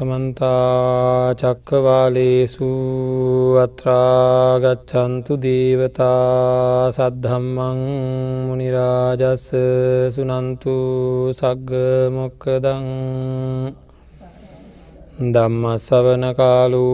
[0.00, 2.68] සමන්තා චක්කවාලේසු
[3.60, 7.80] අත්‍රාගච්චන්තු දේවතා සද්ධම්මං
[8.48, 9.44] මනිරාජස්ස
[10.14, 10.76] සුනන්තු
[11.32, 11.72] සග්ග
[12.16, 12.86] මොක්කදං
[15.28, 16.86] දම්මස්සවන කාලු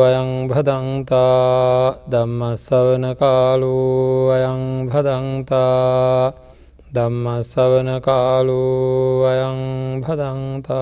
[0.00, 3.76] අයං භදන්තා දම්මස්සවන කාලු
[4.32, 6.45] අයං භදන්තා
[6.96, 8.60] දම්මස්සවන කාලු
[9.26, 9.60] අයං
[10.00, 10.76] භදන්තා.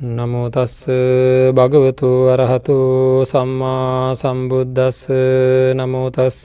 [0.00, 0.88] නමුතස්ස
[1.52, 2.76] භගවතු අරහතු
[3.22, 5.12] සම්මා සම්බුද්ධස්ස
[5.74, 6.38] නමුතස්ස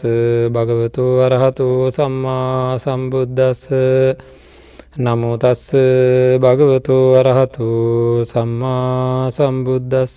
[0.52, 3.72] භගවතු අරහතු සම්මා සම්බුද්ධස්ස
[4.98, 5.72] නමුතස්ස
[6.38, 7.70] භගවතු අරහතු
[8.26, 10.16] සම්මා සම්බුද්ධස්ස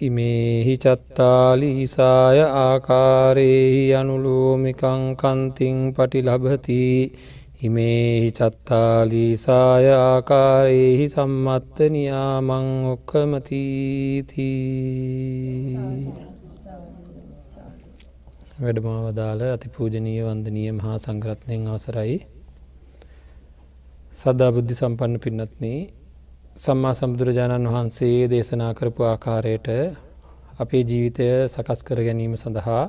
[0.00, 6.78] ඉමේහි චත්තාලිසාය ආකාරයෙහි අනුලෝමිකං කන්තිං පටි ලබති
[7.60, 14.48] ඉමේහි චත්තාලිසාය ආකාරයෙහි සම්මත්ත නියාමං ඔක්කමතීති.
[18.58, 22.18] වැඩමවදාළ අතිපූජනීය වන්දනීය මහා සංග්‍රත්නයෙන් අවසරයි.
[24.14, 25.80] සදා බුද්ධි සම්පන්න පින්නත්න්නේ
[26.60, 29.68] සම්මා සම්බුදුරජාණන් වහන්සේ දේශනා කරපු ආකාරයට
[30.58, 32.82] අපේ ජීවිතය සකස් කර ගැනීම සඳහා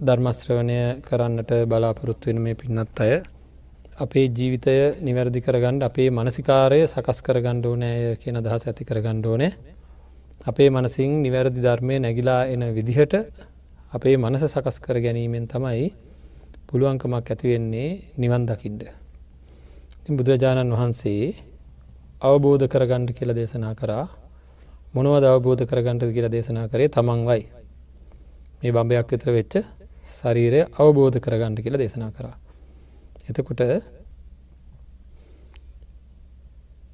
[0.00, 3.14] ධර්මශ්‍රවණය කරන්නට බලාපොරොත්තු වෙන මේ පින්නත් අය
[3.98, 9.52] අපේ ජීවිතය නිවැරදි කරගණ්ඩ අපේ මනසිකාරය සකස් කරගණ්ඩ ඕනෑය කියන අදහස් ඇති කරගණ්ඩ ඕනේ
[10.44, 13.20] අපේ මනසිං නිවැරදි ධර්මය නැගිලා එන විදිහට
[13.92, 15.84] අපේ මනස සකස් කර ගැනීමෙන් තමයි
[16.68, 18.99] පුළුවන්කමක් ඇතිවෙන්නේ නිවන් දකිින්ඩ.
[20.10, 21.26] බුදුරජාණන් වහන්සේ
[22.22, 24.06] අවබෝධ කරගණ්ඩ කියල දේශනා කරා
[24.94, 27.42] මොනවද අවබෝධ කරගණ්ඩ කියල දේශනා කරේ තමන්වයි.
[28.60, 29.54] මේ බම්බයක් විතර වෙච්ච
[30.10, 32.36] ශරීරය අවබෝධ කරගණ්ඩ කියල දේශනා කරා.
[33.28, 33.62] එතකොට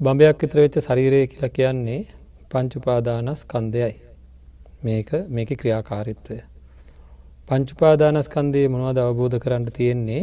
[0.00, 2.02] බම්බයක් විතර වෙච්ච ශරීරය කියලා කියන්නේ
[2.50, 3.94] පංචුපාදානස් කන්දයයි
[4.82, 6.38] මේක මේක ක්‍රියාකාරිත්වය.
[7.48, 10.22] පංචුපාදානස්කන්දේ මොනවද අවබෝධ කරන්න තියෙන්නේ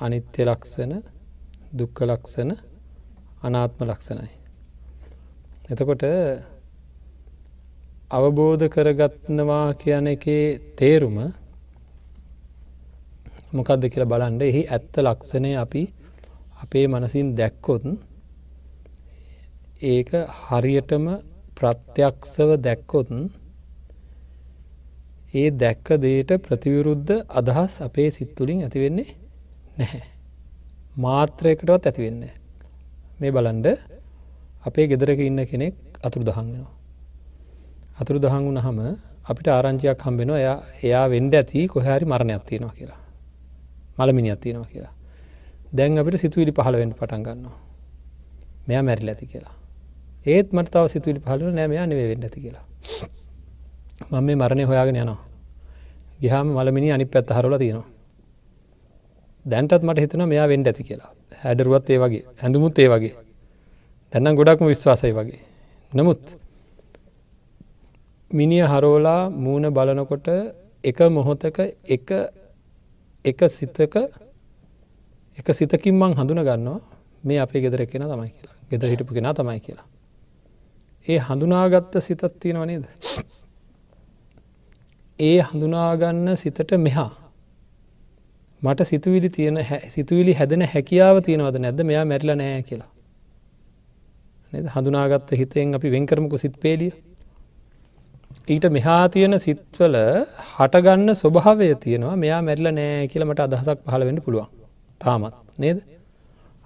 [0.00, 1.02] අනිත්‍ය ලක්ෂණ
[1.70, 2.50] දුක්ක ලක්ෂණ
[3.42, 4.30] අනාත්ම ලක්ෂණයි.
[5.70, 6.02] එතකොට
[8.10, 10.44] අවබෝධ කරගත්නවා කියන එකේ
[10.78, 11.18] තේරුම
[13.52, 15.82] මොකක්ද කියලා බලන්ඩ එහි ඇත්ත ලක්ෂණය අපි
[16.62, 17.84] අපේ මනසින් දැක්කොත්
[19.84, 20.10] ඒක
[20.40, 21.04] හරියටම
[21.56, 23.08] ප්‍රත්‍යක්ෂව දැක්කොත්
[25.34, 29.10] ඒ දැක්ක දේට ප්‍රතිවිරුද්ධ අදහස් අපේ සිත්තුලින් ඇතිවෙන්නේ
[29.78, 30.19] නැහැ.
[31.04, 32.22] මාත්‍රයකටවත් ඇතිවෙන්න.
[33.20, 33.66] මේ බලන්ඩ
[34.66, 35.74] අපේ ගෙදරක ඉන්න කෙනෙක්
[36.06, 36.72] අතුරු දහන් වෙනවා.
[38.00, 38.78] අතුරු දහන් වුණ හම
[39.30, 43.00] අපිට ආරංචියක් හම්බෙන එයා එයා වෙන්ඩ ඇති කොහැරි මරණයක් තියෙනවා කියලා.
[43.98, 44.94] මළමිනි අත්තියෙනවා කියලා.
[45.76, 47.56] දැන් අපිට සිතුවිලි පහළවෙන්ට පටන් ගන්නවා.
[48.68, 49.54] මෙයා මැරිල ඇති කියලා.
[50.26, 52.64] ඒත් මට තව සිතුවිලි පහලු නෑමයා නෙවේ වෙන්න ඇති කියලා.
[54.10, 55.20] මම මේ මරණය හොයාගෙන යනවා.
[56.20, 57.88] ගිහාම මළමිනි අනි පැත් හරල තියෙනවා.
[59.44, 61.12] දැන්ටත් මට හිතන මෙයා වෙන්ඩ ඇති කියලා
[61.42, 63.14] හැඩරුවත් ඒ වගේ හැඳමුත් ඒ වගේ
[64.12, 65.40] දැන්නම් ගොඩක්ම විශ්වාසයි වගේ.
[65.92, 66.22] නමුත්
[68.30, 70.28] මිනිිය හරෝලා මූුණ බලනකොට
[70.84, 72.10] එක මොහොතක එක
[73.24, 73.96] එක සිතක
[75.38, 76.80] එක සිතකින් මං හඳුන ගන්නවා
[77.24, 79.86] මේ අපේ ගෙදර කෙන තමයි කියලා ගෙදර හිටපු කෙන තමයි කියලා.
[81.06, 82.84] ඒ හඳුනාගත්ත සිතත් තියෙනව නේද.
[85.18, 87.10] ඒ හඳුනාගන්න සිතට මෙහා
[88.62, 92.90] මට සිතුවිලි තියෙන සිතුවිලි හැදෙන හැකියාව තියෙනවද නැද මෙයා මැරිල නෑ කියලා.
[94.68, 96.92] හඳුනාගත්ත හිතෙන් අපි වෙන්කරමකු සිත් පේලිය.
[98.48, 99.96] ඊට මෙහා තියෙන සිත්වල
[100.50, 104.48] හටගන්න ස්වභාවය තියෙනවා මෙයා මැරිල නෑ කියලමට අදහසක් පහළ වෙන්න පුළුවන්
[105.00, 105.78] තාමත් නේද.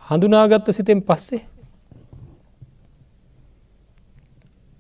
[0.06, 1.43] හඳුනාගත්ත සිතෙන් පස්සේ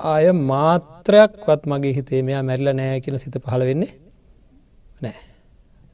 [0.00, 3.92] ආය මාත්‍රයක්වත් මගේ හිතේ මෙයා මැරිල නෑ කියල සිත පහළ වෙන්නේ
[5.00, 5.20] නෑ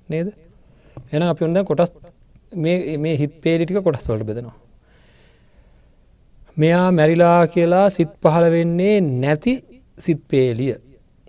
[0.08, 0.28] නේද
[1.12, 1.90] එන අපි ඔොද කොටස්
[2.56, 4.56] මේ හිත් පේලිටික කොටස් වලට බෙදෙනවා.
[6.56, 9.54] මෙයා මැරිලා කියලා සිත් පහළ වෙන්නේ නැති
[9.98, 10.74] සිත් පේලිය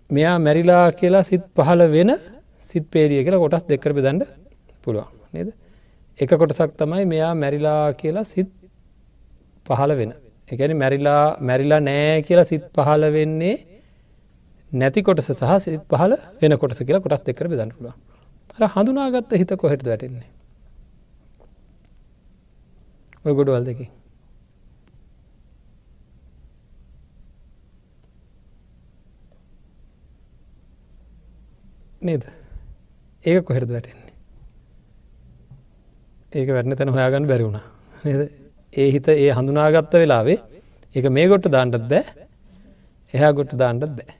[0.09, 2.11] මෙයා මැරිලා කියලා සිත් පහළ වෙන
[2.69, 4.21] සිත් පේලිය කියලා කොටස් දෙකර බෙදන්න
[4.83, 5.49] පුළුවන් නේද?
[6.19, 8.49] එක කොටසක් තමයි මෙයා මැරිලා කියලා සිත්
[9.65, 10.11] පහළ වෙන.
[10.47, 13.55] එකැන මැරිලා මැරිලා නෑ කියලා සිත් පහළ වෙන්නේ
[14.71, 17.97] නැති කොටස සහ සිත් පහල වෙන කොටස කියලා කොටස් දෙකර බෙදන්න පුළුවන්.
[18.55, 20.27] අර හඳුනාගත්ත හිත කොහෙට වැටෙන්නේ?
[23.25, 23.89] ඔය ගොඩවල් දෙකේ.
[32.01, 32.23] නේද?
[33.23, 34.13] ඒක කොහෙරද වැටෙන්නේ?
[36.33, 37.65] ඒක වැටන තැන හොයාගන්න බැරිවුණා
[38.73, 40.39] ඒ හිත ඒ හඳුනාගත්ත වෙලාවේ
[40.95, 42.27] ඒක මේ ගොට්ට දාන්නත් බෑ
[43.13, 44.13] එහා ගොට්ට දාන්නත් බෑ.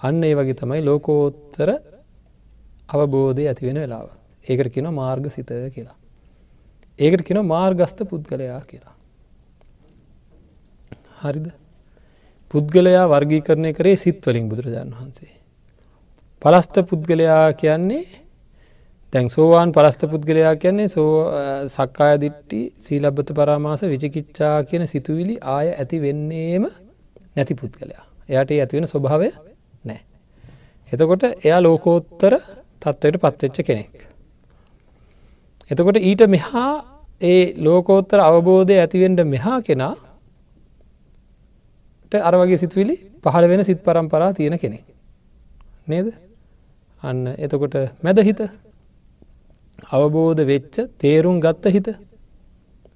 [0.00, 1.70] අන්න ඒ වගේ තමයි ලෝකෝත්තර
[2.90, 4.08] අවබෝධය ඇතිවෙන වෙලාව
[4.44, 5.96] ඒකට කියන මාර්ග සිත කියලා
[6.98, 8.96] ඒකට කියන මාර්ගස්ත පුද්ගලයා කියලා
[11.22, 11.46] හරිද
[12.50, 15.32] පුද්ගලයා වර්ගීකරණය කරේ සිත්වලින් බුදුරජාණන් වහන්සේ.
[16.42, 18.04] පලස්ත පුද්ගලයා කියන්නේ
[19.12, 21.12] තැන් සෝවාන් පලස්ත පුද්ගලයා කියන්නේ සෝ
[21.68, 26.64] සක්කාය දිට්ටි සීලබ්බත පරාමාස විචිකිච්චා කියන සිතුවිලි ආය ඇති වෙන්නේම
[27.36, 28.04] නැති පුද්ගලයා.
[28.28, 29.28] එයට ඇතිවෙන ස්වභාවය
[29.84, 30.00] නෑ.
[30.88, 32.34] එතකොට එයා ලෝකෝත්තර
[32.82, 33.94] තත්ත්වයට පත්වෙච්ච කෙනෙක්.
[35.70, 36.72] එතකොට ඊට මෙහා
[37.22, 39.94] ඒ ලෝකෝත්තර අවබෝධය ඇතිවෙන්ට මෙහා කෙනා
[42.12, 44.80] අර වගේ සිතුවිලි පහළ වෙන සිත් පරම්පරා තියෙන කෙනෙ.
[45.88, 46.06] නේද
[47.02, 48.40] අන්න එතකොට මැදහිත
[49.92, 51.88] අවබෝධ වෙච්ච තේරුම් ගත්ත හිත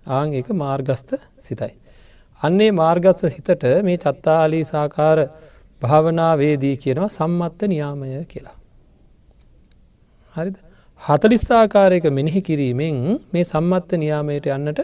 [0.09, 1.11] ආං එක මාර්ගස්ත
[1.41, 1.73] සිතයි.
[2.41, 5.19] අන්නේ මාර්ගස්ස හිතට මේ චත්තාලී සාකාර
[5.83, 8.57] භාවනාවේදී කියනවා සම්මත්ත නියාමය කියලා.
[10.35, 10.57] හරිද
[11.01, 12.97] හතලිස්සාකාරයක මෙනෙහි කිරීමෙන්
[13.33, 14.81] මේ සම්මත්ත නියාමයට යන්නට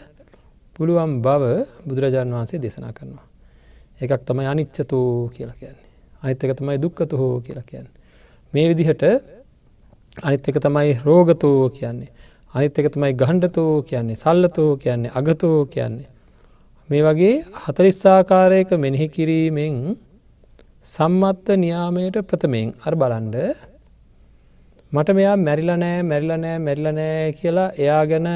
[0.76, 1.44] පුළුවන් බව
[1.87, 3.26] බුදුරජාණන් වහන්සේ දේශනා කරනවා.
[4.00, 5.88] එකක් තමයි අනිච්චතෝ කියලා කියන්නේ.
[6.23, 7.94] අනිත් එක තමයි දුක්කත හෝ කියලා කියන්නේ.
[8.52, 9.02] මේ විදිහට
[10.19, 12.11] අනිත් එක තමයි රෝගතෝ කියන්නේ.
[12.55, 16.08] අනිත් එක තමයි ගණ්ඩතෝ කියන්නේ සල්ලතෝ කියන්නේ අගතෝ කියන්නේ.
[16.88, 19.75] මේ වගේ හතරිස්සාකාරයක මෙනෙහි කිරීමෙන්
[20.87, 23.37] සම්මත්ත නියාමයට ප්‍රථමයෙන් අර බලන්ඩ
[24.92, 28.26] මට මෙයා මැරිල නෑ මැරිල නෑ මැරිල නෑ කියලා එයා ගැන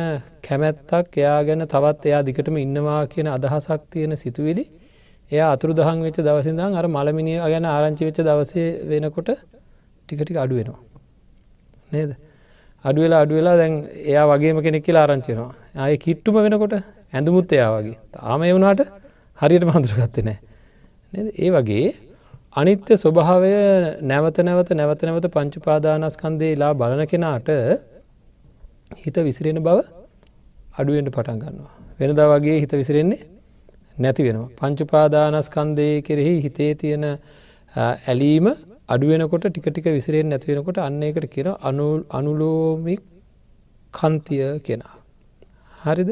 [0.42, 4.64] කැමැත්තක් එයා ගැන තවත් එයා දිකටම ඉන්නවා කියන අදහසක් තියෙන සිතුවිලි
[5.30, 9.30] එයා අතුරු දහන් වෙච්ච දවසිදං අර මළමිනිය ගැන ආරංචි වෙච්ච දවසේ වෙනකොට
[10.08, 10.80] ටිකටික අඩු වෙනවා.
[11.92, 12.10] නේද.
[12.84, 13.74] අඩුවෙලා අඩුවෙලා දැන්
[14.04, 16.74] එයා වගේම කෙනෙක් කියලා ආරංචිනවා ආය කිට්ටුම වෙනකොට
[17.12, 18.86] ඇඳමුත් එයා වගේ තාම එවුණට
[19.38, 20.38] හරියට මන්දුරගත්ත නෑ.
[21.36, 21.86] ඒ වගේ
[22.54, 23.52] අනිත්‍ය ස්වභාවය
[24.10, 27.48] නැවත නැවත නැවත නැවත පංචුපාදානස්කන්දේලා බලන කෙනාට
[29.02, 29.78] හිත විසිරෙන බව
[30.78, 31.72] අඩුවෙන්ට පටන් ගන්නවා.
[32.00, 33.20] වෙනදා වගේ හිත විසිරෙන්නේ
[33.96, 34.50] නැති වෙනවා.
[34.60, 37.04] පංචුපාදානස්කන්දය කෙරෙහි හිතේ තියෙන
[37.74, 38.46] ඇලීම
[38.88, 41.50] අඩුවෙනකොට ටික ටික විසිරෙන් නැතිවෙනකොට අන්න එකට කියෙන
[42.18, 43.02] අනුලෝමික්
[43.94, 44.94] කන්තිය කෙනා.
[45.82, 46.10] හරිද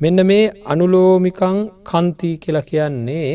[0.00, 1.56] මෙන්න මේ අනුලෝමිකං
[1.90, 3.30] කන්ති කියලා කියන්නේ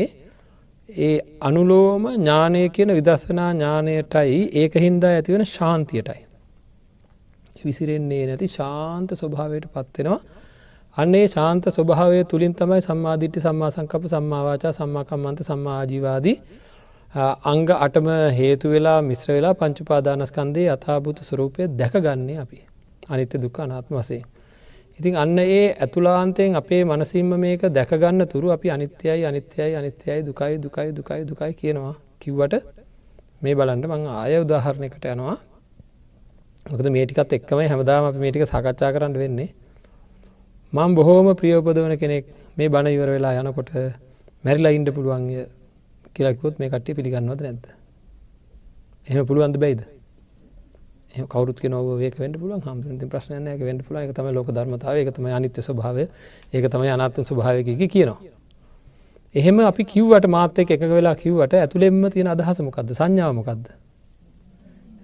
[0.88, 6.20] ඒ අනුලෝම ඥානය කියන විදස්සනා ඥානයටයි ඒක හින්දා ඇතිවෙන ශාන්තියටයි.
[7.64, 10.20] විසිරෙන්නේ නැති ශාන්ත ස්වභාවයට පත්වෙනවා
[10.96, 16.36] අන්නේ ශාන්ත ස්වභාවය තුළින් තමයි සම්මාධිට්ටි සම්මා සංකප සම්මාවාචා සම්මාකම්මන්ත සම්මාජීවාදී
[17.44, 22.58] අංග අටම හේතු වෙලා මිශ්‍ර වෙලා පංචුපාදානස්කන්දේ අතාභූත ස්වරූපය දැකගන්නේ අපි
[23.08, 24.22] අනිත්‍ය දුක්ක අනාත්ම වසේ.
[24.98, 30.92] ඉතින් අන්න ඒ ඇතුලාන්තයෙන් අපේ මනසිම්ම මේක දැකගන්න තුරු අපි අනිත්‍යයි අනිත්‍යයි අනිත්‍යයි දුකයි දුකයි
[30.92, 31.94] දුකයි දුකයි කියනවා.
[32.20, 32.54] කිව්වට
[33.42, 35.36] මේ බලන්ට මං ආය උදාහරණයකට යනවා.
[36.66, 39.50] මොකද මේටිකත් එක්කම හැමදාම අප මේටික සාකච්ඡා කරන්න වෙන්නේ.
[40.72, 42.24] මං බොහෝම ප්‍රියෝපදවන කෙනෙක්
[42.56, 43.70] මේ බණ ඉවර වෙලා යනකොට
[44.44, 45.44] මැරිලා ඉන්ඩ පුළුවන්ය
[46.14, 47.64] කියලකුත් මේ කට්ටිය පිළිගන්නවද නැද්ද.
[49.06, 49.80] එහම පුළුවන්ද බයිද?
[51.24, 55.62] කවරුත් නොව වට පුල හම ප්‍රශ්නයක වෙන්ට පුල එක තම ලෝක ධර්මතාව එක තම අනිත්‍ය
[55.62, 58.18] ස්වභාව ඒක තමයි අනත්ත ස්වභාවයකි කියනවා.
[59.34, 63.66] එහෙම අපි කිව්වට මාත්‍යක එක වෙලා කිව්වට ඇතුළෙෙම තියෙන අදහසමකක්ද සංඥාවමකක්ද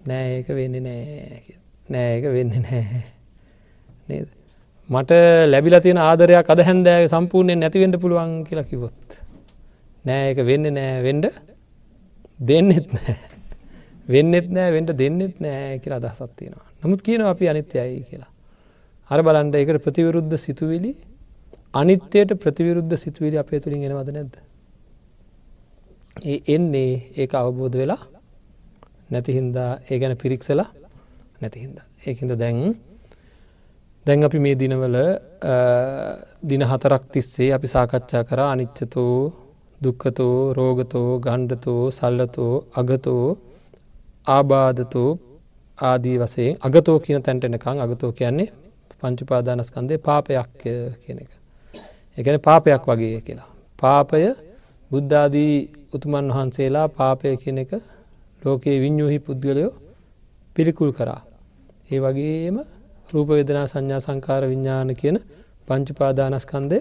[0.06, 1.56] නෑ ඒක වෙන්නේ නෑ
[1.88, 3.02] නෑ ඒක වෙන්නේ නෑ
[4.08, 4.28] නේද?
[4.88, 9.18] මට ලැබිල තියෙන ආදරයක් අද හැන්දෑව සම්පූර්ණයෙන් නැතිවෙන්ට පුළුවන් කියලා කිවොත්.
[10.04, 11.28] නෑ එක වෙන්න නෑ වෙන්ඩ
[12.40, 13.31] දෙන්නෙත් නෑ.
[14.08, 16.66] වෙන්නෙත් නෑ වෙන්ට දෙන්නෙත් නෑ කියලා අදහසත්තියෙනවා.
[16.82, 18.30] නමුත් කියන අපි අනිත්‍යයයි කියලා.
[19.10, 20.92] අර බලන්ඩ එකට ප්‍රතිවරුද්ධ සිතුවිලි
[21.74, 24.34] අනිත්‍යයට ප්‍රතිවිරුද්ධ සිතුවිලි අපේ තුළින් එනවද නැද්ද.
[26.22, 28.02] ඒ එන්නේ ඒක අවබෝධ වෙලා
[29.10, 30.68] නැතිහින්දා ඒ ගැන පිරික්සලා
[31.42, 31.78] නැතිහින්ද.
[32.06, 32.58] ඒහින්ද දැන්
[34.06, 34.96] දැන් අපි මේ දිනවල
[36.42, 39.16] දින හතරක් තිස්සේ අපි සාකච්ඡා කර අනිච්චතෝ
[39.80, 43.26] දුක්කතෝ රෝගතෝ ගණ්ඩතෝ සල්ලතෝ අගතෝ
[44.26, 45.10] ආබාධතෝ
[45.78, 48.48] ආදී වසයෙන් අගතෝ කියන තැන්ට එනකං අගතෝ කියන්නේ
[49.00, 50.62] පංචුපාදානස්කන්දේ පාපයක්
[51.02, 51.30] කියන එක.
[52.18, 53.50] එකන පාපයක් වගේ කියලා.
[53.78, 54.22] පාපය
[54.90, 55.54] බුද්ධාදී
[55.94, 57.72] උතුමන් වහන්සේලා පාපය කියන එක
[58.42, 59.72] ලෝකයේ විඤ්ඥූහි පුද්ගලයෝ
[60.56, 61.20] පිළිකුල් කරා.
[61.90, 62.56] ඒ වගේම
[63.10, 65.16] රූප වෙදනා සංඥා සංකාර විඤ්ඥාන කියන
[65.68, 66.78] පංචුපාදානස්කන්දය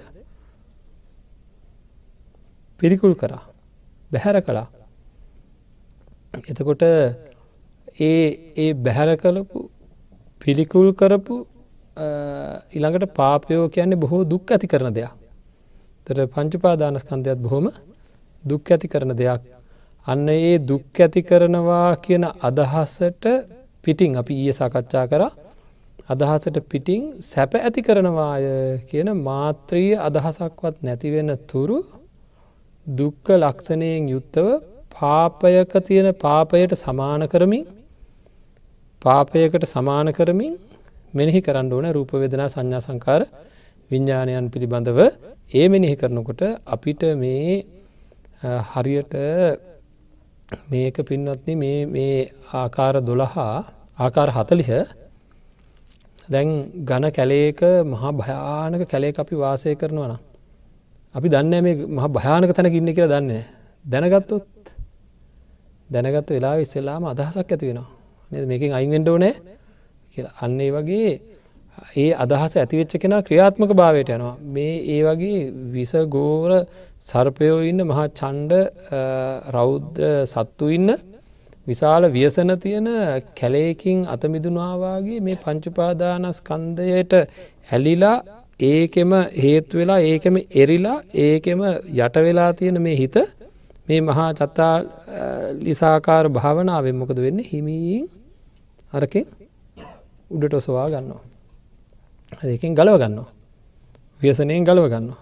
[2.80, 3.44] පිරිකුල් කරා
[4.12, 4.68] බැහැර කළා
[6.34, 6.84] එතකොට
[7.98, 9.70] ඒ ඒ බැහැර කලපු
[10.42, 11.36] පිළිකුල් කරපු
[12.74, 15.12] ඉළඟට පාපයෝ කියන්නේ බොහෝ දුක් ඇති කරන දෙයක්.
[16.08, 17.68] තර පංචුපාදානස්කන්ධයත් බොහොම
[18.44, 19.42] දුක් ඇති කරන දෙයක්.
[20.08, 23.26] අන්න ඒ දුක් ඇති කරනවා කියන අදහසට
[23.84, 25.24] පිටිං අපි ඊය සාකච්ඡා කර.
[26.10, 28.46] අදහසට පිටිං සැප ඇති කරනවාය
[28.90, 31.78] කියන මාත්‍රීය අදහසක්වත් නැතිවෙන තුරු
[32.88, 34.48] දුක්ක ලක්ෂණයෙන් යුත්තව
[34.92, 37.66] පාපයක තියෙන පාපයට සමාන කරමින්
[39.02, 40.54] පාපයකට සමාන කරමින්
[41.14, 43.22] මෙනෙහි කරන්න ඕන රූපවෙදනා සංඥා සංකාර
[43.92, 45.00] විඤ්ඥානයන් පිළිබඳව.
[45.52, 47.66] ඒ මෙනෙහි කරනකොට අපිට මේ
[48.70, 49.14] හරියට
[50.70, 51.52] මේක පින්වත්න
[51.88, 52.18] මේ
[52.54, 53.54] ආකාර දොළහා
[54.00, 54.70] ආකාර හතලිහ.
[56.30, 56.50] දැන්
[56.82, 60.14] ගණ කැලේක මහා භයානක කැලේ අපි වාසය කරනවන.
[61.16, 63.44] අපි දන්න මේ මහ භයානක තැන ඉන්න කියලා දන්නේ
[63.86, 64.48] දැනගත්තොත්
[65.90, 68.01] දැනගත්ත වෙලා ඉස්සෙල්ලාම අදහසක් ඇති වෙනවා.
[68.32, 69.34] මේකින් අයින්ෙන්ඩ ඕනෑ
[70.14, 70.34] කියලා.
[70.42, 71.12] අන්නේ වගේ
[71.96, 74.36] ඒ අදහස ඇතිවෙච්ච කෙනා ක්‍රියාත්මක භාවයට යනවා.
[74.48, 75.40] මේ ඒ වගේ
[75.74, 76.52] විස ගෝර
[77.02, 78.52] සර්පයෝ ඉන්න මහා චන්්ඩ
[79.56, 80.90] රෞද්‍ර සත්තු ඉන්න
[81.68, 82.90] විශාල ව්‍යසන තියෙන
[83.36, 87.14] කැලේකින් අතමිදුනාවාගේ මේ පංචුපාදානස්කන්දයට
[87.72, 88.18] ඇලිලා
[88.64, 91.62] ඒකෙම හේතු වෙලා ඒකෙම එරිලා ඒකෙම
[91.98, 93.16] යට වෙලා තියෙන මේ හිත
[93.88, 94.76] මේ මහා චත්තා
[95.60, 97.40] ලිසාකාර භාවනාවෙන් මොකද වෙන්න?
[97.42, 98.04] හිමීන්
[98.94, 99.26] අරකෙන්
[100.32, 101.22] උඩට ඔසවා ගන්නවා.
[102.46, 103.30] ඒකින් ගලව ගන්නවා.
[104.22, 105.22] ව්‍යසනයෙන් ගලව ගන්නවා.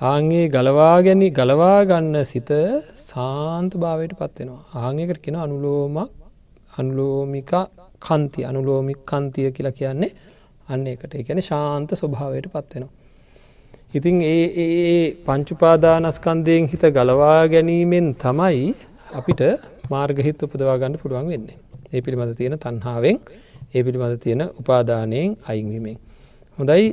[0.00, 2.50] ආන්ගේ ගලවා ගැනි ගලවා ගන්න සිත
[3.08, 4.62] සාන්ත භාවයට පත්වෙනවා.
[4.76, 6.10] ආංකට කෙන අනුලෝමක්
[6.72, 7.52] අනුලෝමික
[8.00, 10.12] කන්ති අනුලෝමික් කන්තිය කියලා කියන්නේ
[10.68, 12.92] අන්න එකට එකැන ශාන්ත ස්වභාවයට පත්වෙනවා.
[13.92, 18.62] ඉතින් ඒ ඒ පංචුපාදානස්කන්දයෙන් හිත ගලවා ගැනීමෙන් තමයි
[19.12, 19.42] අපිට
[19.90, 21.58] මාර්ගහිත් උපදවා ගන්න පුළුවන් වෙන්නේ.
[21.92, 23.16] ඒ පිළිබඳ තියෙන තන්හාාවෙන්
[23.74, 25.98] ඒ පිළිබඳ තියෙන උපාදානයෙන් අයින්වීමෙන්.
[26.58, 26.86] හොඳයි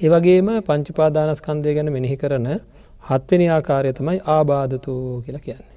[0.00, 2.48] ඒවගේම පංචිපාදානස්කන්දය ගැන මෙනෙහි කරන
[3.02, 4.92] හත්වෙනි ආකාරය තමයි ආබාධතු
[5.24, 5.76] කියලා කියන්නේ.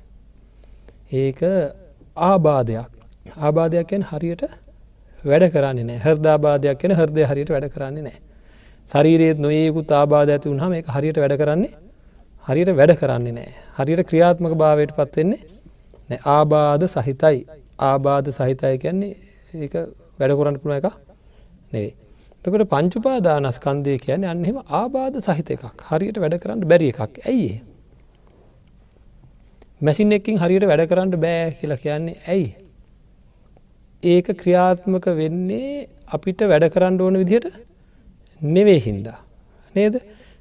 [1.13, 1.39] ඒක
[2.23, 2.89] ආබාධයක්
[3.39, 4.43] ආබාධයක්ෙන් හරියට
[5.23, 8.19] වැඩ කරන්නේ නෑ හර්දාබාධයක් කියෙන හර්දය හරියට වැඩ කරන්නේ නෑ.
[8.87, 11.71] ශරීරයත් නොයෙකුත් ආබාධ ඇති වුණහම එක හරියට වැඩ කරන්නේ
[12.47, 17.39] හරියට වැඩ කරන්නේ නෑ හරියට ක්‍රියාත්මක භාවයට පත්වෙන්නේ ආබාධ සහිතයි
[17.83, 19.13] ආබාධ සහිතය කියන්නේ
[19.55, 19.83] ඒ
[20.19, 20.87] වැඩ කරන්න පුළුව එක
[21.73, 21.93] නෙවේ.
[22.43, 27.51] තකට පංචුපාදානස්කන්දය කියන අන්නෙම ආබාධ සහිත එකක් හරියට වැඩ කරන්න බැරි එකක් ඇයි.
[29.81, 32.49] මැසින් එකින් හරියට වැඩ කරන්න බෑ කියලා කියන්නේ ඇයි.
[34.03, 37.47] ඒක ක්‍රියාත්මක වෙන්නේ අපිට වැඩ කරන්න ඕන විදිහට
[38.41, 39.19] නෙවේ හින්දා.
[39.75, 39.95] නේද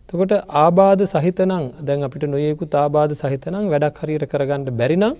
[0.08, 0.32] තකොට
[0.62, 5.14] ආබාධ සහිතනං දැන් අපිට නොයෙකු තාබාධ සහිතනං වැඩක් හරියට කරගන්නට බැරිනම්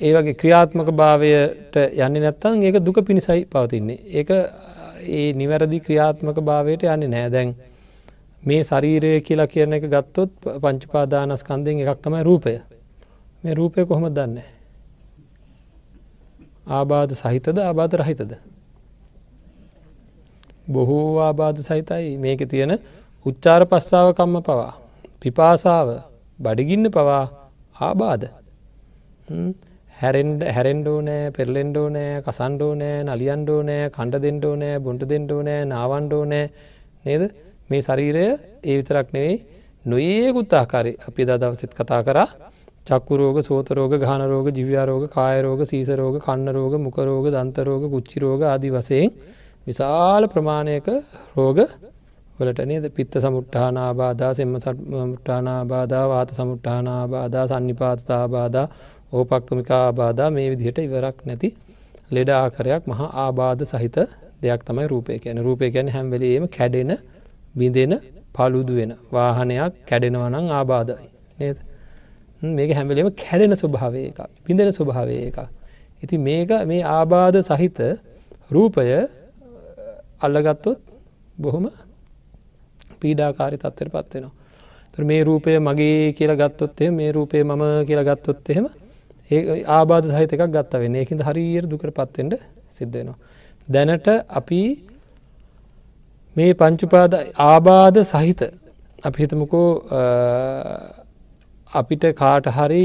[0.00, 3.98] ඒවගේ ක්‍රියාත්මක භාවයට යන්න නැත්තන් ඒක දුක පිණිසයි පවතින්නේ.
[4.10, 4.24] ඒ
[5.08, 7.54] ඒ නිවැරදි ක්‍රියාත්මක භාවයට යන්නේ නෑදැන්
[8.42, 10.32] මේ ශරීරය කියලා කියන එක ගත්තොත්
[10.62, 12.54] පංචුපාදානස්කන්දයෙන් එකක් තමයි රූපය.
[13.42, 14.42] මේ රූපය කොහොම දන්න?
[16.68, 18.32] ආබාධ සහිතද ආබාධ රහිතද?
[20.68, 22.18] බොහෝ ආබාධ සහිතයි.
[22.18, 22.78] මේක තියෙන
[23.26, 24.72] උච්චාර පස්සාව කම්ම පවා
[25.20, 25.88] පිපාසාව
[26.38, 27.24] බඩිගින්න පවා
[27.80, 28.26] ආබාධ.
[29.94, 35.60] හැරෙන්ඩ හැරෙන්ඩෝ නෑ පෙරලෙන්ඩෝ නෑ කසන්ඩෝ නෑ නලියන්ඩෝ නෑ කණ්ඩ දෙෙන්ඩෝ නෑ බොන්ට දෙෙන්ඩෝ නෑ
[35.64, 36.44] නාවන්ඩෝ නෑ
[37.04, 37.22] නේද?
[37.70, 38.24] මේ ශරීරය
[38.62, 39.36] ඒ විතරක් නෙවෙයි
[39.84, 40.92] නොඒකුත් ආකාරය.
[41.00, 42.28] අපි දදවසෙත් කතා කරා.
[42.86, 49.10] චක්කුරෝග සෝතරෝග ගානරෝග ජිව්‍යාරෝග කායරෝග සීසරෝග කන්නරෝග මුකරෝග දන්තරෝග කුච්චිරෝග ආදි වසයෙන්
[49.66, 50.88] විශාල ප්‍රමාණයක
[51.36, 51.58] රෝග
[52.38, 52.84] වලට නේද?
[52.90, 58.66] පිත්ත සමුට්ඨානාබාධා සෙම්ම සමුට්ඨානාබාධා වාත සමුට්ඨානාබාධා සන්නිපාතතාබාධා
[59.14, 61.48] ඕපක්කමිකා ආබාධා මේ විදිහට ඉවරක් නැති
[62.10, 63.96] ලෙඩ ආකරයක් මහා ආබාධ සහිත
[64.42, 66.92] දෙයක් තමයි රූපය කියන රූපය ගැන හැම්වලේම කැඩෙන
[67.54, 67.92] බිඳෙන
[68.34, 71.08] පලුදු වෙන වාහනයක් කැඩෙනවනං ආබාධයි.
[71.38, 71.56] නේද?
[72.42, 75.38] මේක හැමලේම කැඩෙන ස්වභාවය එක බිඳෙන ස්වභාවය එක
[76.02, 77.78] ඉති මේක මේ ආබාධ සහිත
[78.50, 78.86] රූපය
[80.20, 80.78] අල්ලගත්තොත්
[81.38, 81.66] බොහොම
[83.00, 88.66] පීඩාකාරි තත්වර පත්වෙනවා මේ රූපය මගේ කියලා ගත්තොත්තේ මේ රූපය මම කියලා ගත්තොත් එහෙම
[89.30, 92.34] ඒ ආබාධ සහිත එකක් ගත්ත වෙන්න ඒකින්ද හරියට දුකට පත්වෙන්ට
[92.70, 93.16] සිද්ධෙනවා.
[93.68, 94.62] දැනට අපි
[96.36, 97.14] මේ පංචුපාද
[97.44, 98.40] ආබාධ සහිත
[99.02, 99.68] අපි හිතමකෝ
[101.72, 102.84] අපිට කාට හරි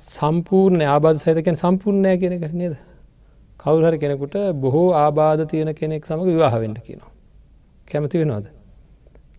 [0.00, 2.74] සම්පූර්ණ ආබාධ සහිතකෙන් සම්පූර්ණය කියෙන කර නේද
[3.60, 7.12] කවුහර කෙනෙකුට බොහෝ ආබාධ තියෙන කෙනෙක් සමඟ විවාහවෙන්ට කියනවා.
[7.88, 8.46] කැමති වෙනවාද.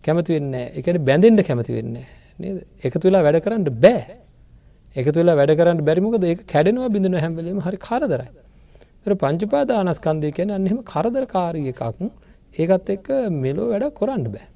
[0.04, 1.94] කැමති වෙන්න එකට බැඳෙන්ට කැමති වෙන්න
[2.38, 4.02] නේද එකතු වෙලා වැඩ කරන්න බෑ
[4.96, 8.30] එක තුළ වැඩ කරන්න බැරිමක ඒක කැඩෙනවා බිඳන හැම්වලීම හරි කාරදරයි.
[9.16, 11.82] පංචුපාදානස්කන්දය කියන අන්නෙම කරදරකාරී එකක්.
[12.54, 14.46] ඒකත් එක්ක මෙලෝ වැඩ කොරන්න බෑ.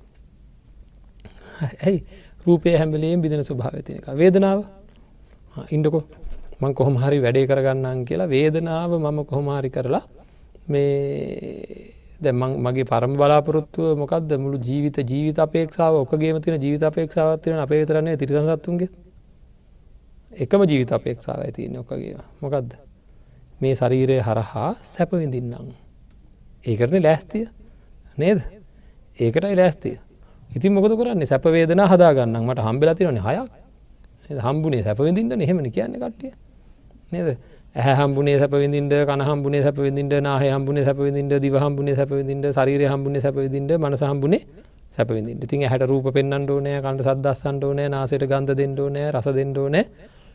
[1.83, 2.05] ඇයි?
[2.47, 4.07] රූපය හැම්බලයෙන් බිදෙන ස්වභාවතින එක.
[4.13, 4.65] වේදනාව?
[5.69, 6.03] ඉන්ඩකො
[6.61, 10.03] මං කොහොම හරි වැඩේ කරගන්නන් කියලා වේදනාව මම කොහොමහරි කරලා
[10.69, 17.83] මේ දැමන් මගේ පරම බලාපොරොත්තුව මොකක්ද මුළු ජීවිත ජීවිත අපේක්ෂාව ඔකගේම තින ජීවිත අපේක්ෂාවත්වන අපේ
[17.85, 18.91] තරන්නේ තිරසත්තුන්ගේ
[20.37, 22.75] එකම ජීවිත අපේක්ෂාව ඇතින්නේ ඔකගේ මොකක්ද
[23.61, 25.73] මේ ශරීරය හරහා සැපවිඳින්නම්
[26.65, 27.47] ඒකරන ලෑස්තිය.
[28.17, 28.41] නේද?
[29.19, 29.97] ඒකටයි ලෑස්තිය.
[30.51, 31.27] ඉතින් මොකද කරන්නේ?
[31.27, 33.51] සැපවේදන හදාගන්න මට හම්බෙලතිනන හයක්.
[34.41, 36.33] හම්බුනේ සැපවිඳින්ට නෙහෙමනි කියන්න කට්ටිය.
[37.13, 37.39] නේද?
[37.75, 43.73] ඇහ හම්බුනේ සැපවිඳින්ට කන හම්බුනේ සැපවිඳින්ට නාහ හම්බුනේ සැපවිඳින්ට දිව හම්බුනේ සැපවිඳින්ට ශරීරය හම්බුනේ සැපවිඳින්ට
[43.77, 44.43] මනස හම්බුනේ
[44.93, 49.57] සැපවිඳින්ට තින් හැට රූප පෙන්න්නට ඕනෑ කන්ට සදස්සන්ට ඕනෑ නාසයට ගන්ධ දෙන්න ඕනෑ රස දෙන්න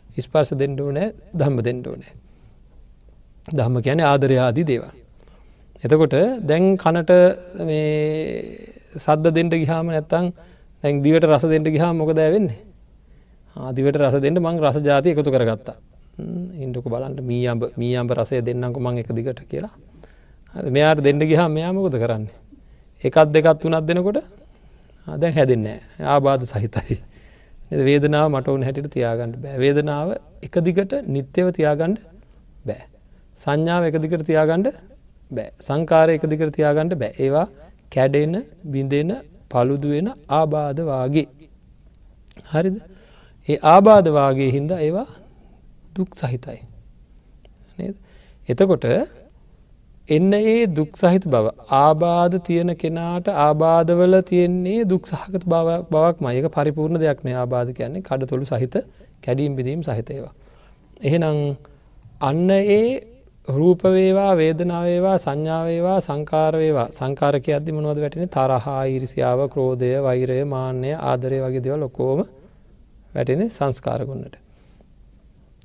[0.10, 2.14] ඕනෑ ස්පර්ශ දෙන්න ඕනෑ ධම්ම දෙන්න ඕනෑ.
[3.48, 4.92] ධම්ම කියන ආදරයාදී දේවල්.
[5.84, 7.12] එතකොට දැන් කනට
[8.96, 10.34] සද්ද දෙට ගිහාම නැත්තං
[10.84, 12.60] දැන් දිවට රස දෙට ගිහා මොකද වෙන්නේ?
[13.56, 15.78] ආදිවට රස දෙන්න මං රස ජාති එකතු කරගත්තා.
[16.56, 19.74] ඉන්ඩක බලන්ට මී අඹ මී අඹ රසය දෙන්නකු මං එක දිගට කියලා.
[20.66, 22.36] මෙයාට දෙන්න ගිහා මෙයා මොකද කරන්නේ?
[23.02, 24.24] එකත් දෙකත් වනත් දෙනකොට?
[25.08, 25.68] දැන් හැදෙන්න
[26.00, 27.00] ආබාධ සහිතයි.
[27.72, 29.58] වේදනාව මට ඕන හැටිට තියාගන්නට බෑ.
[29.58, 30.10] වේදනාව
[30.44, 32.00] එක දිගට නිත්‍යව තියාගණ්ඩ
[32.66, 32.84] බෑ.
[33.38, 34.68] සංඥාව එක දිකට තියාගණ්ඩ
[35.32, 35.50] බෑ.
[35.60, 37.14] සංකාරය එක දිකට තියාගන්නට බෑ.
[37.18, 37.48] ඒවා
[37.92, 39.12] කැඩෙන බිඳෙන
[39.50, 41.28] පළුදුවෙන ආබාධවාගේ
[42.52, 42.78] හරිද?
[43.48, 45.08] ඒ ආබාධවාගේ හින්ද ඒවා
[45.96, 46.60] දුක් සහිතයි.
[48.50, 48.86] එතකොට
[50.10, 51.46] එන්න ඒ දුක් සහිත බව
[51.78, 55.44] ආබාධ තියෙන කෙනාට ආබාධවල තියෙන්නේ දුක් සහකත
[55.92, 58.76] බවක් මයක පරිපූර්ණ දෙයක් මේ ආබාධ කියන්නේ කඩ තුළු සහිත
[59.24, 60.34] කැඩීම් බිදීම් සහිතේවා.
[61.02, 61.40] එහෙනම්
[62.22, 62.84] අන්න ඒ
[63.48, 71.64] රූපවේවා වේදනාවේවා සංඥාවේවා සංකාරවේවා සංකාරක අධි මොනවද වැටෙන තරහා ඉරිසියාව ක්‍රෝධය වෛරය මාන්‍යය ආදරය වගේ
[71.66, 72.20] දෙව ලොකෝම
[73.14, 74.36] වැටෙන සංස්කාරගොන්නට.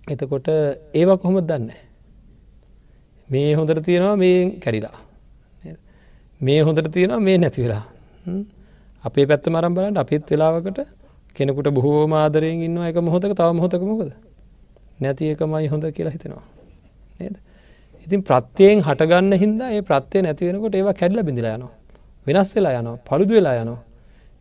[0.07, 0.49] එතකොට
[0.95, 1.84] ඒවා කොහොමද දන්න.
[3.29, 4.97] මේ හොඳට තියෙනවා මේ කැඩිලා.
[6.41, 7.85] මේ හොඳට තියෙනවා මේ නැතිවෙලා.
[9.05, 10.81] අපේ පැත්ත මරම් බලන්න අපිත් වෙලාවකට
[11.37, 14.13] කෙනෙකුට බොහෝ මාදරයෙන් ඉන්න එක මොහොතක තව මොහොතක මොකද
[15.01, 16.45] නැති එකමයි හොඳ කියලා හිතෙනවා.
[17.21, 17.37] නේද?
[18.07, 21.73] ඉතින් ප්‍රත්‍යයෙන් හටගන්න හින්දා ඒ ප්‍රත්‍යය නැතිවෙනකොට ඒවා කැඩල බිඳලා යනවා
[22.27, 23.81] වෙනස් වෙලා යනවා පළුදු වෙලා යනවා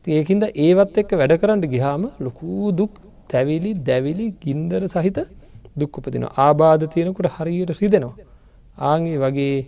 [0.05, 2.93] ඒකින්ද ඒවත් එක්ක වැඩ කරන්න ගිහාම ලොකූ දුක්
[3.29, 5.19] තැවිලි දැවිලි ගින්දර සහිත
[5.75, 8.13] දුක් උපතින ආබාධ තියෙනකොට හරියට රිදෙනවා
[8.77, 9.65] ආගේ වගේ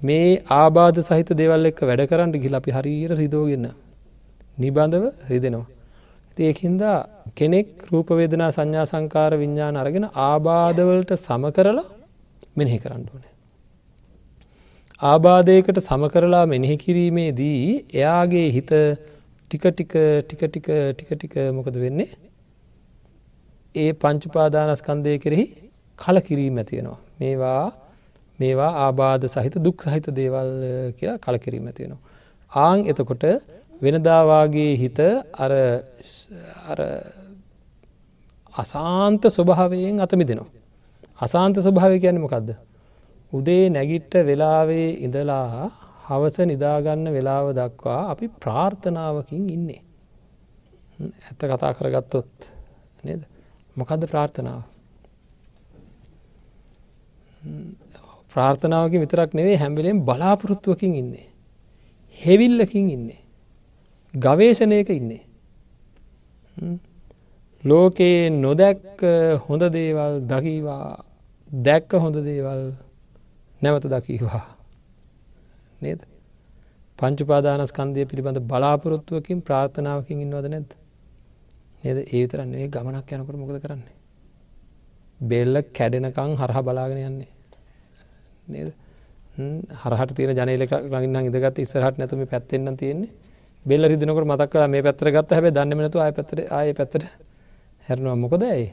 [0.00, 3.66] මේ ආබාධ සහිත දේවල් එක්ක වැඩ කරන්න ගිල අපි හරියට රිදෝගන්න
[4.58, 5.66] නිබඳව රිදෙනවා.
[6.38, 6.82] ඒකින්ද
[7.34, 11.84] කෙනෙක් රූපවේදනා සංඥා සංකාර විඤ්ඥාන අරගෙන ආබාධවලට සම කරලා
[12.56, 13.24] මෙනෙහි කරන්න ඕන.
[15.00, 18.72] ආබාධයකට සමකරලා මෙනෙහි කිරීමේදී එයාගේ හිත
[19.50, 22.10] ටික ටික ටික ටික ටික ටික මොකද වෙන්නේ?
[23.74, 25.46] ඒ පංචුපාදානස්කන්දය කෙරෙහි
[25.98, 27.64] කල කිරීම ඇතියෙනවා මේවා
[28.40, 30.50] මේවා ආබාධ සහිත දුක් සහිත දේවල්
[30.98, 32.02] කියලා කල කිරීම ඇතියෙනවා
[32.52, 33.24] ආං එතකොට
[33.82, 34.98] වෙනදාවාගේ හිත
[35.38, 35.52] අර
[38.54, 40.50] අසාන්ත ස්වභාවයෙන් අතමි දෙනවා
[41.18, 42.50] අසාන්ත ස්වභාවය කියන්නේ මොකක්ද
[43.32, 45.64] උදේ නැගිට්ට වෙලාවේ ඉඳලා
[46.06, 49.82] හවස නිදාගන්න වෙලාව දක්වා අපි ප්‍රාර්ථනාවකින් ඉන්නේ.
[51.20, 52.50] ඇත්ත කතා කරගත්තොත්
[53.04, 53.22] නේද?
[53.76, 54.62] මොකද ප්‍රාර්ථනාව.
[58.32, 61.26] ප්‍රාර්ථනාවක විතරක් නෙවේ හැම්බලෙන් බලාපොරොත්තුවකින් ඉන්නේ.
[62.18, 63.20] හෙවිල්ලකින් ඉන්නේ.
[64.14, 65.22] ගවේශණයක ඉන්නේ.
[67.64, 69.00] ලෝකයේ නොදැක්ක
[69.46, 71.04] හොඳ දේවල් දකිවා.
[71.50, 72.62] දැක්ක හොඳ දේවල්
[73.62, 74.46] නැවත දකීවා.
[75.82, 76.00] නේද?
[76.98, 80.70] පංචුපාදානස්කන්දය පිළිබඳ බලාපොරොත්තුවකින් ප්‍රාර්ථනාවකින් ඉන්නවද නැද?
[81.84, 83.96] නේද ඒතරන්නේ ගමනක් යනකට මොකද කරන්නේ?
[85.20, 87.30] බෙල්ල කැඩෙනකං හරහ බලාගෙන යන්නේ.
[88.50, 88.70] නේද?
[89.82, 93.10] හරහට තියෙන ජනලක රඟන්න ඉදගත් ඉස්සරහට නැතුම පැත්තෙන්න්න තියෙන්නේ.
[93.66, 97.04] බෙල්ල රිදිනකට මතක් කලා මේ පැත්තර ගත්ත හැබ දන්නමනතු ආය පැතර ආය පැත්තට
[97.86, 98.16] හැරනවා.
[98.16, 98.72] මොකද ඇයි?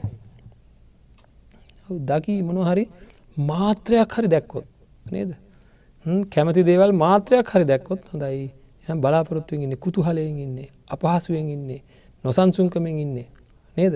[2.02, 2.84] දකි මොන හරි
[3.36, 4.66] මාත්‍රයක් හරි දැක්කොත්
[5.10, 5.30] නේද?
[6.30, 8.50] කැමති දේවල් මාත්‍රයක් හරි දැක්කොත් හොඳයි.
[8.86, 11.82] එනම් බලාපොරොත්තුවෙන් ඉන්න කුතුහලයෙන් ඉන්නේ අපහසුවෙන් ඉන්නේ
[12.24, 13.28] නොසන්සුන්කමෙන් ඉන්නේ
[13.76, 13.94] නේද?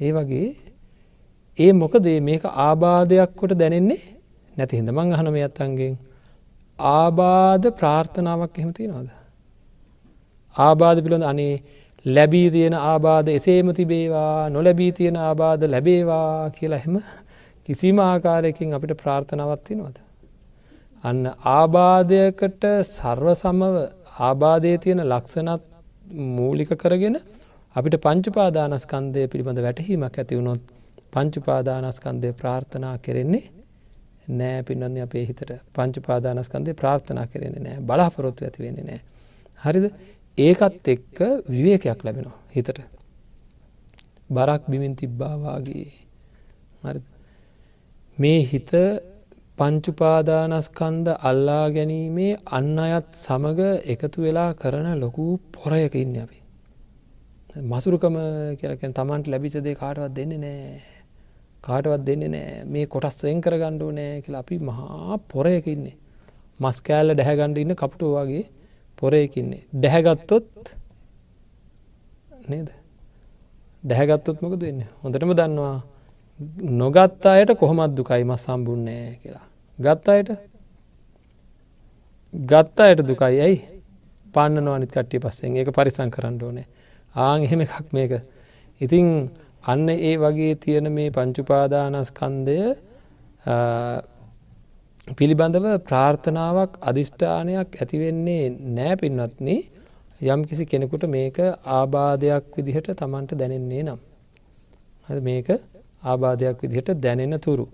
[0.00, 0.48] ඒ වගේ
[1.58, 2.20] ඒ මොකදේ?
[2.20, 4.17] මේක ආබාධයක් කොට දැනෙන්නේ
[4.58, 5.94] නැති හිද මං අහන මේ අත්තන්ගෙන්
[6.78, 9.08] ආබාධ ප්‍රාර්ථනාවක් එහෙමති නවාද
[10.54, 11.54] ආබාධ පිළොඳ අනේ
[12.06, 16.96] ලැබී තියෙන ආබාධ එසේම තිබේවා නොලැබී තියෙන ආබාධ ලැබේවා කියලා එහෙම
[17.68, 19.96] කිසිම ආකාරයකින් අපිට ප්‍රාර්ථනාවත්තිනවද.
[21.04, 21.20] අන්න
[21.52, 23.74] ආබාධයකට සර්ව සමව
[24.20, 25.62] ආබාධය තියෙන ලක්ෂණත්
[26.30, 27.16] මූලික කරගෙන
[27.76, 30.62] අපිට පංචුපාදානස්කන්දය පිළිබඳ වැටහීමක් ඇතිවුණොත්
[31.12, 33.44] පංචුපාදානස්කන්දය ප්‍රාර්ථනා කෙරෙන්නේ
[34.28, 39.00] නෑ පින්නන්නේ අපේ හිතට පංචුපාදානස්කන්දය ප්‍රාර්ථනා කරෙන්නේ නෑ බලාපොරොත්තු ඇති වෙන්නේ නෑ.
[39.62, 39.86] හරිද
[40.38, 42.80] ඒකත් එක්ක විවේකයක් ලැබෙනවා හිතට.
[44.30, 45.86] බරක් බිමින් තිබ්බාවාගේ
[48.18, 48.70] මේ හිත
[49.58, 56.38] පංචුපාදානස්කන්ද අල්ලා ගැනීමේ අන්න අයත් සමඟ එකතු වෙලා කරන ලොකු පොරයකඉන්න අපි.
[57.62, 58.16] මසුරුකම
[58.60, 60.97] කියලකැන් තමන්ට ලැබිචදේ කාටවත් දෙන්නේ නෑ.
[61.64, 62.64] කාටවත් දෙන්නේ නෑ.
[62.64, 65.96] මේ කොටස් වෙන් කර ගණ්ඩුව නෑ කියලා අපි මහා පොරයක ඉන්නේ.
[66.60, 68.44] මස් කෑල්ල ඩැහැගණ්ඩ ඉන්න කපුටෝ වගේ
[68.98, 69.62] පොරයකින්නේ.
[69.74, 70.74] ඩැහැගත්තොත්
[72.48, 72.68] නේද.
[73.84, 74.82] ඩැහැගත්තොත් මොකද වෙන්න?
[75.02, 75.78] හොඳටම දන්නවා.
[76.80, 79.46] නොගත් අයට කොහොමත් දුකයි මස් සම්බුන්නෑ කියලා.
[79.78, 80.30] ගත් අයට?
[82.34, 83.40] ගත්ත අයට දුකයි.
[83.40, 83.58] ඇයි?
[84.34, 85.56] පන්න නොවනිත් කට්ටිය පස්සෙන්.
[85.56, 86.66] ඒක පරිසං කරන්න ඕනේ.
[87.14, 88.12] ආං එහෙම එකක් මේක.
[88.80, 89.30] ඉතිං
[89.64, 92.58] අන්න ඒ වගේ තියෙන මේ පංචුපාදානස්කන්දය
[95.16, 98.44] පිළිබඳව ප්‍රාර්ථනාවක් අධිෂ්ඨානයක් ඇතිවෙන්නේ
[98.76, 99.48] නෑ පින්වත්න
[100.20, 101.38] යම් කිසි කෙනෙකුට මේක
[101.72, 104.00] ආබාධයක් විදිහට තමන්ට දැනෙන්නේ නම්.
[105.22, 105.48] මේක
[106.04, 107.66] ආබාධයක් විදිහට දැනෙන තුරු.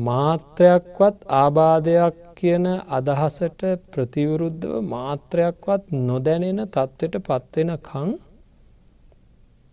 [0.00, 8.10] මාත්‍රයක්වත් ආබාධයක් කියන අදහසට ප්‍රතිවරුද්ධව මාත්‍රයක්වත් නොදැනෙන තත්ත්වයට පත්වෙන කං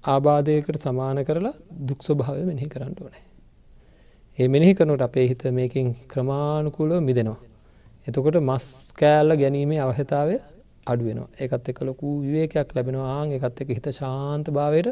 [0.04, 1.54] ආබාධයකට සමාන කරලා
[1.88, 3.24] දුක් ස්වභාවය මෙහි කරන්න ඕනේ.
[4.38, 7.40] ඒ මෙනෙහි කරනට අපේ හිත මේකින් ක්‍රමාණුකූලව මිදෙනවා.
[8.08, 10.36] එතකොට මස් කෑල්ල ගැනීමේ අවහතාවය
[10.88, 13.10] අඩුවෙනවා එකත් එක ලොකු විවේකයක් ලැබෙනවා.
[13.12, 14.90] ආං එකත් එක හිත ශාන්ත භාවයට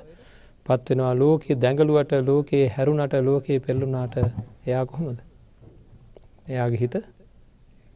[0.66, 4.16] පත්වෙනවා ලෝකයේ දැඟලුවට ලෝකයේ හැරුණට ලෝකයේ පෙල්ලුනාට
[4.68, 5.20] එයා කොහොමද.
[6.48, 6.96] එයාගේ හිත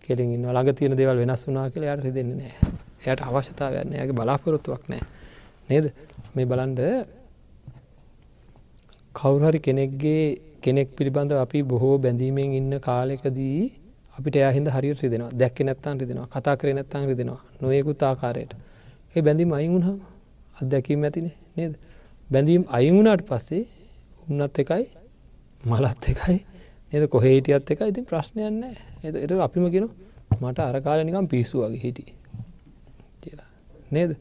[0.04, 2.54] කෙලින් ළඟ තියෙන දේවල් වෙනස් වුනා කියලා යට රිදෙන්නේ නෑ
[3.06, 5.13] එයට අවශ්‍යතාවයන්න යාගේ බලාපොරොත්තුවක් නෑ
[5.70, 5.86] නේද?
[6.36, 6.82] මේ බලන්ඩ
[9.16, 10.24] කවුරහරි කෙනෙක්ගේ
[10.62, 13.62] කෙනෙක් පිළිබඳ අපි බොහෝ බැඳීමෙන් ඉන්න කාලෙකදී
[14.18, 15.32] අපිට එයාහින්ද හරියට රිදෙනවා.
[15.34, 16.28] දැක්ක නැත්තන් රිදෙනවා.
[16.28, 17.42] කතා කරේ නැත්තන් රිදෙනවා.
[17.62, 18.52] නොයෙකුත් ආකාරයට.
[19.16, 19.98] ඒ බැඳීම අයිුණහම
[20.60, 21.74] අත්දැකීම ඇතිනේ නේද?
[22.30, 23.64] බැඳීම් අයිවුණට පස්සේ
[24.30, 24.84] උන්නත් එකයි
[25.64, 26.38] මලත් එකයි
[26.92, 28.72] එද කොහේටියත් එක ඉතින් ප්‍රශ්නයන්න එ
[29.24, 29.88] එත අපිම ගෙන
[30.42, 32.14] මට අරකාල නිකම් පිස්සු වගේ හිටිය
[33.22, 33.50] කියලා.
[33.92, 34.12] නේද?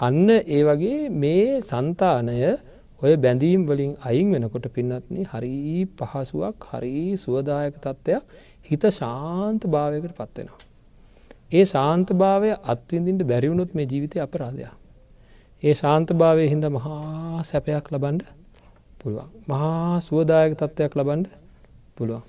[0.00, 2.38] අන්න ඒ වගේ මේ සන්තානය
[3.02, 8.22] ඔය බැඳීම් වලින් අයින් වෙනකොට පින්නත්න හරි පහසුවක් හරි සුවදායක තත්ත්වයක්
[8.64, 10.60] හිත ශාන්ත භාවයකට පත්වෙනවා.
[11.52, 14.72] ඒ ශාන්ත භාවය අත්විඳින්ට බැරිවුණොත් මේ ජීවිතය අපරාධයක්.
[15.62, 18.22] ඒ ශාන්තභාවය හින්ද මහා සැපයක් ලබන්ඩ
[19.00, 19.30] පුළුවන්.
[19.48, 21.26] මහා සුවදායක තත්ත්වයක් ලබන්ඩ
[21.96, 22.22] පුළුවන්.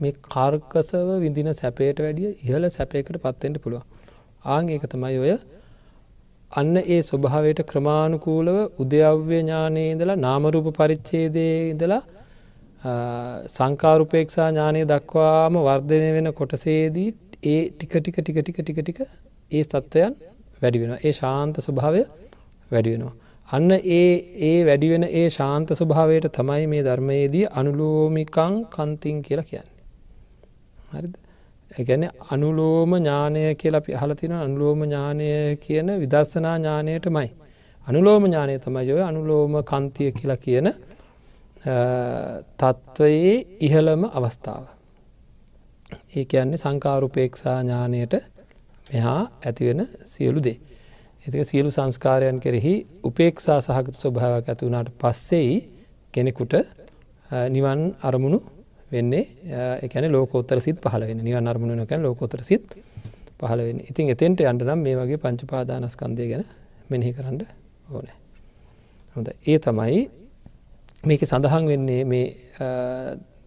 [0.00, 3.82] මේ කාර්කසව විඳින සැපේට වැඩිය ඉහළ සැපයකට පත්වෙන්ට පුළුවන්.
[4.44, 5.32] ආං ඒක තමයි ඔය
[6.52, 12.02] අන්න ඒ ස්වභාවයට ක්‍රමාණුකූලව උද්‍යව්‍ය ඥානයේ ඉඳලා නාමරූප පරිච්චේදය ඉඳලා
[13.48, 17.08] සංකාරුපේක්ෂා ඥානය දක්වාම වර්ධනය වෙන කොටසේදී
[17.44, 19.00] ඒ ටික ටික ටික ටික ටික ටික
[19.50, 20.12] ඒ සත්වයන්
[20.62, 22.02] වැඩි වෙන ඒ ශාන්ත ස්වභාවය
[22.70, 23.14] වැඩි වෙනවා.
[23.48, 24.10] අන්න ඒ
[24.42, 29.80] ඒ වැඩිවෙන ඒ ශාන්ත ස්වභාවයට තමයි මේ ධර්මයේදී අනුලෝමිකං කන්තිං කියලා කියන්නේ.
[30.92, 31.21] හරිද
[31.72, 37.28] එකැන අනුලෝම ඥානය කියල අපි හලතින අනුලෝම ඥානය කියන විදර්ශනා ඥානයට මයි.
[37.86, 40.68] අනුලෝම ඥානය තමයි ඔය අනුලෝම කන්තිය කියලා කියන
[42.60, 44.64] තත්ත්වයේ ඉහළම අවස්ථාව.
[46.10, 48.14] ඒ කියන්නේ සංකාරුපේක්ෂා ඥානයට
[48.86, 50.58] මෙහා ඇතිවෙන සියලු දේ.
[51.24, 55.56] එතික සියලු සංස්කාරයන් කෙරෙහි උපේක්ෂා සහගත ස්වභාවක් ඇති වුණට පස්සෙයි
[56.14, 56.54] කෙනෙකුට
[57.48, 58.38] නිවන් අරමුණු
[58.92, 59.24] වෙන්නේ
[59.84, 62.66] එකන ලෝකෝත්තර සිත් පහල වෙන නිවන් අරමුණ නොකැන ලෝකෝතර සිත්
[63.40, 66.44] පහල වෙන ඉතින් එතෙන්ට අන්ට නම් මේ වගේ පංචපාදානස්කන්දය ගැන
[66.90, 67.40] මෙනෙහි කරන්න
[67.90, 68.16] ඕනෑ.
[69.16, 70.02] හොඳ ඒ තමයි
[71.04, 72.26] මේක සඳහන් වෙන්නේ මේ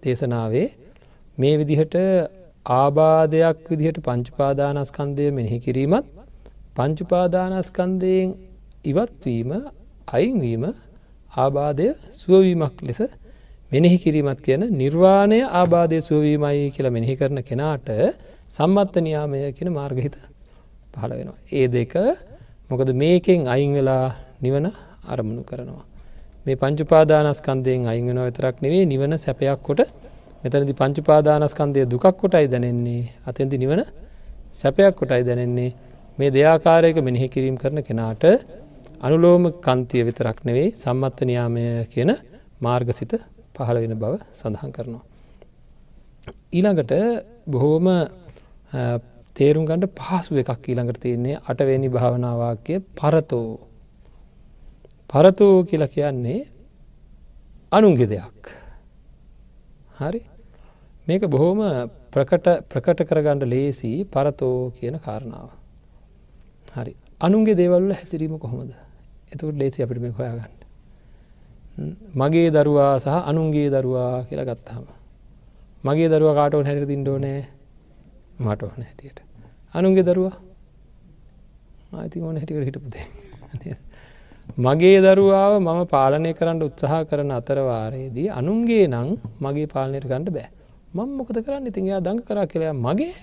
[0.03, 0.67] දේශනාවේ
[1.37, 1.95] මේ විදිහට
[2.65, 6.05] ආබාධයක් විදිහට පංචපාදානස්කන්දය මෙනෙහි කිරීමත්
[6.75, 8.29] පංචුපාදානස්කන්දයෙන්
[8.85, 9.51] ඉවත්වීම
[10.07, 10.63] අයින්වීම
[11.33, 12.99] ආබාධය සුවවීමක් ලෙස
[13.71, 17.89] මෙනෙහි කිරීමත් කියන නිර්වාණය ආබාධය සුවවීමයි කියලා මෙනෙහි කරන කෙනාට
[18.49, 20.15] සම්මත්ත නියාමය කියන මාර්ගහිත
[20.93, 21.37] පහළ වෙනවා.
[21.51, 21.93] ඒ දෙක
[22.69, 24.05] මොකද මේකෙන් අයින් වෙලා
[24.41, 24.65] නිවන
[25.05, 25.85] අරමුණු කරනවා.
[26.45, 29.81] මේ පංචුපාදානස්කන්දයෙන් අයින් වෙන විතරක් නෙවේ නිවන සැපයක් කොට
[30.43, 33.81] මෙතනදි පංචුපාදානස්කන්දය දුකක් කොටයි දැනෙන්නේ අතෙන්දි නිවන
[34.53, 35.69] සැපයක් කොටයි දැනෙන්නේ
[36.17, 38.23] මේ දෙයාකාරයක මෙනෙහි කිරීම් කරන කෙනාට
[39.01, 42.11] අනුලෝම කන්තිය විතරක් නෙවෙයි සම්මත්ත නියාමය කියන
[42.61, 43.13] මාර්ගසිත
[43.57, 45.03] පහළ වෙන බව සඳහන් කරනවා.
[46.51, 46.93] ඊළඟට
[47.47, 47.87] බොහෝම
[49.35, 53.49] තේරුම් ගණඩ පහසු එකක් ඊළඟට තියන්නේ අටවැනි භාවනාවාක්‍ය පරතෝ.
[55.09, 56.39] පරතෝ කියලා කියන්නේ
[57.71, 58.41] අනුන්ගෙ දෙයක්.
[59.99, 60.21] හරි?
[61.07, 61.61] මේක බොහෝම
[62.11, 65.49] ප්‍රකට ප්‍රකට කරගණ්ඩ ලේසි පරතෝ කියන කාරණාව.
[66.73, 66.93] හරි.
[67.21, 68.71] අනුන්ගේ දේවල්ල හැසිරීම කොහොමද?
[69.31, 70.64] එතුකට ලේසි අපිට මේ හොයාගන්න.
[72.15, 74.85] මගේ දරුවා සහ අනුන්ගේ දරුවා කියලා ගත්තාම.
[75.85, 77.41] මගේ දරුව කාටෝ හැට තින්ඩෝනෑ
[78.39, 79.19] මට ඕන හැටියට.
[79.73, 80.35] අනුන්ගේ දරුවා?
[81.93, 83.05] ආති ඕන හැටිකට හිටපුතේ
[84.57, 89.09] මගේ දරුවාව මම පාලනය කරන්න උත්සාහ කරන අතරවාරයේදී අනුන්ගේ නං
[89.41, 90.49] මගේ පාලනයට ගණඩ බෑ.
[90.95, 91.67] මං මොකද කරන්න?
[91.67, 93.13] ඉතින් යා දඟ කරා කියලයා මගේ?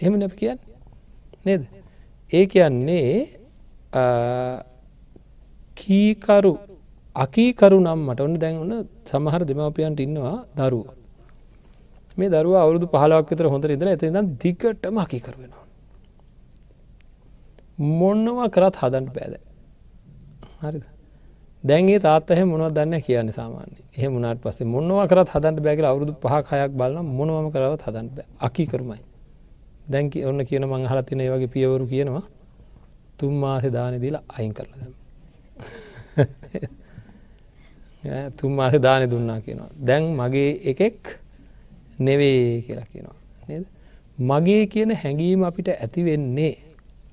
[0.00, 0.60] එහෙම නැප කියන්න.
[1.46, 1.62] නේද?
[2.30, 3.08] ඒ කියන්නේ
[5.74, 6.52] කීකරු
[7.16, 8.20] අකීකරු නම් මට.
[8.20, 8.72] ඔන්න දැන් ඔන්න
[9.04, 10.86] සමහර දෙමවපියන්ට ඉන්නවා දරුව.
[12.18, 15.64] මේ දරුව අවුදු පහලක් විතර හොඳ ඉදර ඇති දම් දිගටම අකීකරුවෙනවා
[17.78, 19.34] මොන්නවා කරත් හදන්ට පෑද
[20.62, 20.80] හරි
[21.64, 26.34] දැන්ගේ තාත්තහ මොනව දන්න කියන්න සාමාන්‍ය එහ මුණට පස්සේ මොන්නවා කරත් හදන්ට බැගල අවුදු පහ
[26.52, 28.26] හයක් බලන්න මොනවම කරවත් හදන්ට බෑ.
[28.40, 29.00] අකි කරමයි.
[29.90, 32.24] දැන්කි ඔන්න කියන මං හලතින ඒ වගේ පියවරු කියනවා.
[33.18, 34.88] තුම් මාසෙ දාන දීලා අයින් කරලා
[38.04, 39.70] දැම තුම් මාස දානය දුන්නා කියනවා.
[39.84, 41.00] දැන් මගේ එකෙක්
[41.98, 43.16] නෙවේ කියලා කියනවා.
[43.48, 43.64] නේද?
[44.20, 46.54] මගේ කියන හැඟීම අපිට ඇති වෙන්නේ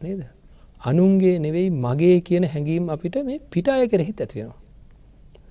[0.03, 0.21] නේද?
[0.81, 4.59] අනුන්ගේ නෙවෙයි මගේ කියන හැඟීම් අපිට මේ පිටාය කෙරෙහිත් ඇතිවෙනවා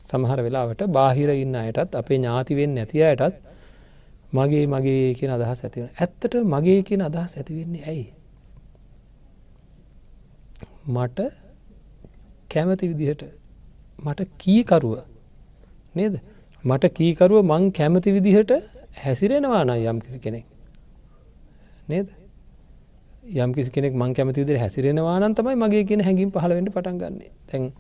[0.01, 3.37] සමහර වෙලාවට බාහිර ඉන්න අයටත් අපේ ඥාතිවෙන් නැති අයටත්
[4.33, 8.07] මගේ මගේ කියන අදහස් ඇතිවෙන ඇත්තට මගේ කියන අදහස් ඇතිවෙන්නේ ඇයි?
[10.87, 11.19] මට
[12.51, 13.23] කැමති විදිහට
[13.99, 14.95] මට කීකරුව
[15.95, 16.15] නේද
[16.65, 18.53] මට කීකරුව මං කැමති විදිහට
[18.97, 20.47] හැසිරෙනවා නම් යම් කිසි කෙනෙක්
[21.89, 22.09] නේද
[23.37, 26.99] යම් කිසි කෙනෙක් මං කැමති විදිහට හැසිරෙනවා නම් තමයි මගේ කියන හැඟීම් පහළ වෙන්න පටන්
[26.99, 27.19] ගන්න.
[27.49, 27.73] දැන්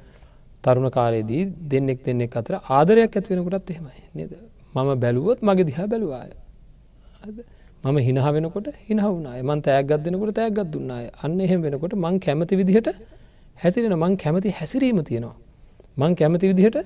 [0.65, 4.33] තරුණ කාලයේදී දෙන්නෙක් දෙන්නෙක් අතර ආදරයක් ඇති වෙනකොටත් එහෙමයි නේද?
[4.75, 6.31] මම බැලුවොත් මගේ දිහා බැලුවාය.
[7.85, 9.43] මම හිනහ වෙනකොට හිනහ වුණාය.
[9.43, 11.07] මං තෑග්ගක් දෙනකොට තෑග්ගක් දුන්නාය.
[11.23, 12.89] අන්න එහෙම වෙනකොට මං කැමති විදිහට
[13.57, 15.37] හැසිරෙන මං කැමති හැසිරීම තියෙනවා.
[15.97, 16.79] මං කැමති විදිහට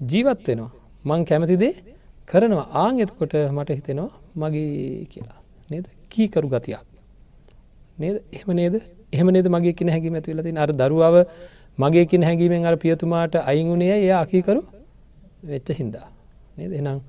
[0.00, 0.72] ජීවත් වෙනවා.
[1.04, 1.74] මං කැමතිදේ
[2.26, 2.66] කරනවා.
[2.74, 5.38] ආං එතකොට මට හිතෙනවා මගේ කියලා.
[5.70, 5.86] නේද?
[6.10, 6.84] කීකරු ගතියක්.
[7.98, 8.16] නේද?
[8.32, 8.74] එහම නේද?
[9.12, 11.16] එහම නේද මගේ කියෙන හැකිම ඇති වෙලති අර දරුවාව
[11.78, 14.62] මගේ කියෙන හැඟීමෙන් අර පියතුමාට අයිංගුණේ එය අකීකරු
[15.44, 16.06] වෙච්ච හින්දා.
[16.58, 16.72] නේද?
[16.72, 17.00] එනම්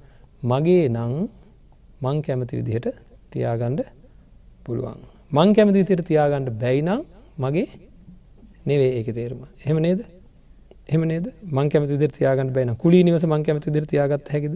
[0.44, 1.30] මගේ නං
[2.02, 2.88] මං කැමති විදිහට
[3.32, 3.82] තියාගණ්ඩ
[4.66, 5.00] පුළුවන්.
[5.32, 7.02] මං කැමති විදියට තියාගණ්ඩ බැයිනම්
[7.40, 7.68] මගේ
[8.66, 9.42] නෙවේ ඒක තේරුම.
[9.66, 10.00] එහෙම නේද?
[10.90, 11.26] එහම නේද?
[11.56, 14.56] මං කැමති විදිර තියාගන්න බැන කුලී නිවස මං කැමති විදිර තියාගත් හැකිද?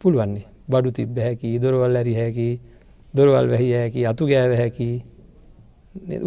[0.00, 2.48] පුළුවන්නේ බඩු තිබ්බ හැකි දොරවල් ඇරි හැකි
[3.14, 4.88] දොරවල් වැහි හැකි අතු ගෑව හැකි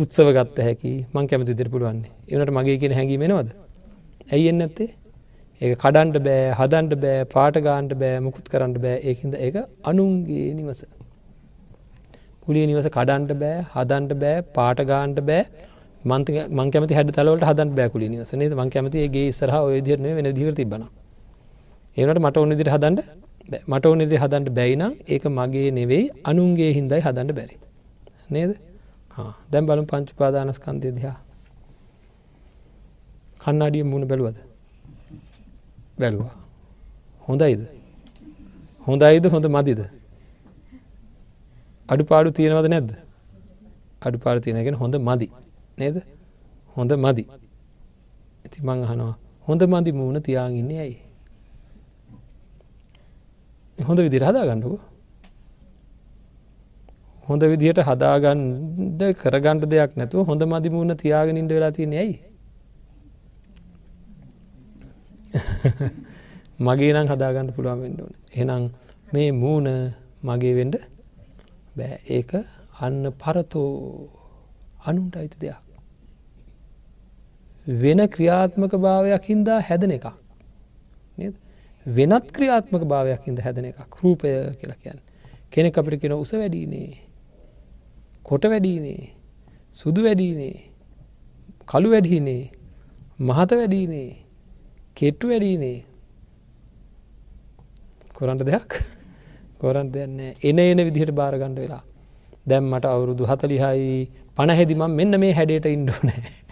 [0.04, 0.94] උත්සව ගත්ත හැකි.
[1.14, 3.50] මං කැමති විදිර පුළුවන්නේ එනට මගේ කියෙන හැඟීමෙනවද
[4.34, 4.90] ඇයිෙන් ඇත්තේ
[5.62, 8.98] ඒ කඩන්ට බෑ හදන්ට බෑ පාටගාන්ට බෑ මුකුත් කරන්න බෑ.
[9.10, 10.82] ඒකින්ද ඒ අනුන්ගේ නිවස.
[12.44, 15.44] කුලිය නිවස කඩන්ට බෑ හදන්ට බෑ පාටගාන්ට බෑ
[16.06, 18.34] මන්ත මං කැමති හැඩ තලවට හදන් බෑකුලි නිවස.
[18.34, 18.54] නේද?
[18.54, 20.84] මං කැමතිගේ ඉස්සරහ ඔය දිරන වෙන දිර තිබන
[21.98, 23.02] ඒනට මට ඔන්න දිර හදන්ට
[23.68, 27.56] මට ඕන දි හදන්ට බැයිනම් ඒක මගේ නෙවෙයි අනුන්ගේ හින්දයි හදන්ට බැරි.
[28.30, 28.52] නේද?
[29.52, 31.18] දැම් බලු පංචු පාදානස්කන්දය දිහා.
[33.42, 34.38] කන්නාඩිය මුණ බැලුවද?
[36.00, 36.34] බැලවා.
[37.28, 37.62] හොඳයිද?
[38.88, 39.26] හොඳයිද?
[39.34, 39.82] හොඳ මදිද?
[41.90, 42.92] අඩු පාඩු තියෙනවද නැද්ද?
[44.02, 45.28] අඩු පාඩ තියෙනගෙන හොඳ මදි.
[45.78, 45.96] නේද?
[46.76, 47.24] හොඳ මදි.
[48.44, 49.16] ඇති මං අහනවා
[49.48, 50.98] හොඳ මදි මූුණ තියාගන්නේ ඇයි?
[53.78, 54.78] හොඳ විදිර හදාගන්නකු.
[57.24, 62.16] හොඳ විදිහට හදාගන්ඩ කරගන්ඩ දෙයක් නැතුව හොඳ මදි මූුණ තියාගෙනින්ට වෙලා තියෙන ඇයි?
[66.60, 68.64] මගේ නම් හදාගන්න පුළුවන් වෙන්ඩුවන එනම්
[69.14, 69.70] මේ මූුණ
[70.24, 70.76] මගේ වෙන්ඩ
[71.78, 71.96] බෑ.
[72.10, 72.32] ඒක
[72.82, 73.72] අන්න පරතෝ.
[74.80, 75.67] අනුන්ට අයිති දෙයක්.
[77.68, 80.08] වෙන ක්‍රියාත්මක භාවයක් හින්දා හැදන එකක්.
[81.86, 84.28] වෙනත් ක්‍රියාත්මක භාවයක් හිද හැදන එක රූපය
[84.60, 85.00] කියලා කියන්න.
[85.52, 86.98] කෙනෙ අපිට කෙන උස වැඩීනේ.
[88.24, 89.12] කොට වැඩීනේ.
[89.72, 90.64] සුදු වැඩීනේ.
[91.66, 92.52] කළු වැඩීනේ.
[93.20, 94.18] මහත වැඩීනේ.
[94.96, 95.84] කෙට්ටු වැඩීනේ.
[98.14, 98.72] කොරන්ට දෙයක්?
[99.60, 101.84] කොරන් දෙන්න එන එන විදිහට බාරගණ්ඩ වෙලා.
[102.48, 106.47] දැම් මට අවුරුදු හතලිහයි පණහැදිමම් මෙන්න මේ හැඩයට ඉන්ඩෝනෑ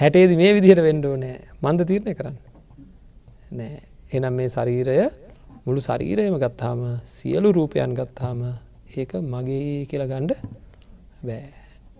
[0.00, 2.36] හැටේද මේ විදිහට වෙන්ඩෝ නෑ මන්ද තීරණය කරන්න?
[3.52, 3.80] නෑ.
[4.12, 4.96] එනම් මේ ශරීරය
[5.66, 8.40] මුළු ශරීරයම ගත්තාම සියලු රූපයන් ගත්තාම
[8.96, 10.32] ඒක මගේ කියල ගණ්ඩ
[11.26, 11.42] බෑ.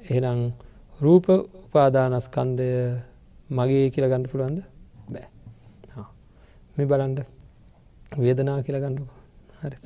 [0.08, 0.40] එහෙනම්
[1.00, 2.70] රූප උපාදානස්කන්දය
[3.50, 4.58] මගේ කියල ගණඩ පුළුවන්ද?
[5.12, 5.26] බෑ.
[6.76, 7.20] මේ බලන්ඩ
[8.18, 9.10] වේදනා කියල ගණ්ඩුක
[9.62, 9.78] හරි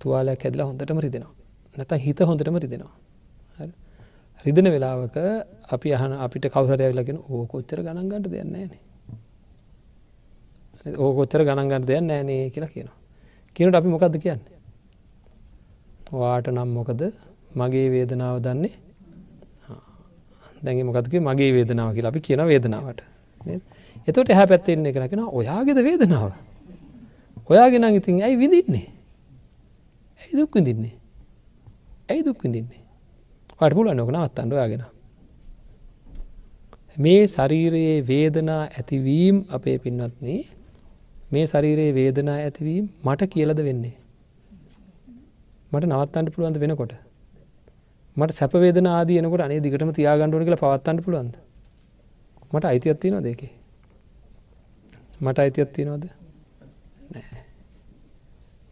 [0.00, 1.34] තුවාලයක් ඇදලා හොඳටම රිදෙනවා.
[1.74, 2.94] නැත හිත හොඳටම රිදෙනවා.
[4.44, 5.16] රිදෙන වෙලාවක
[5.74, 8.68] අපි අහන අපිට කවහරයලගෙන ඕ කොච්චර ගණන් ගන්නට දෙයන්නේ
[10.96, 12.96] ඕ කොච්චර ගණන් ගන්න දෙයක් නෑනේ කියලා කියනවා.
[13.56, 14.58] කියනට අපි මොකක්ද කියන්නේ?
[16.12, 17.02] වාට නම් මොකද
[17.54, 18.74] මගේ වේදනාව දන්නේ?
[20.62, 23.00] දැඟ මොකදක මගේ වේදනාව කියලා අපි කියන වේදනාවට.
[24.08, 26.32] එතොට එහ පැත්තෙන්නේ කෙනකෙන ඔයාගෙද වේදනාව?
[27.50, 28.86] ඔයාගෙන ඉතින් ඇයි විදින්නේ
[30.20, 30.94] ඇයි දුක් විඳින්නේ?
[32.10, 32.82] ඇයි දුක් විඳින්නේ?
[33.60, 34.84] වට පුල නොක නවත්තන්න ඔයාගෙන.
[36.96, 40.40] මේ ශරීරයේ වේදනා ඇතිවීම් අපේ පින්වත්න්නේ
[41.32, 43.96] මේ ශරීරයේ වේදනා ඇතිවීම් මට කියලද වෙන්නේ?
[45.72, 46.94] මට නවත්තන්ට පුළුවන්ද වෙනකොට?
[48.16, 51.34] මට සැපවේදන ආදයනකොට අනේ දිගටම තියාගණඩුවන කළ පවත්තන්න පුළුවන්ද?
[52.52, 53.52] මට අයිතියත්ති නො දෙකේ
[55.20, 56.04] මට අයිතියත්ති නොද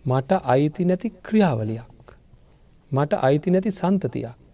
[0.05, 2.17] මට අයිති නැති ක්‍රියාවලියක්.
[2.91, 4.46] මට අයිති නැති සන්තතියක්.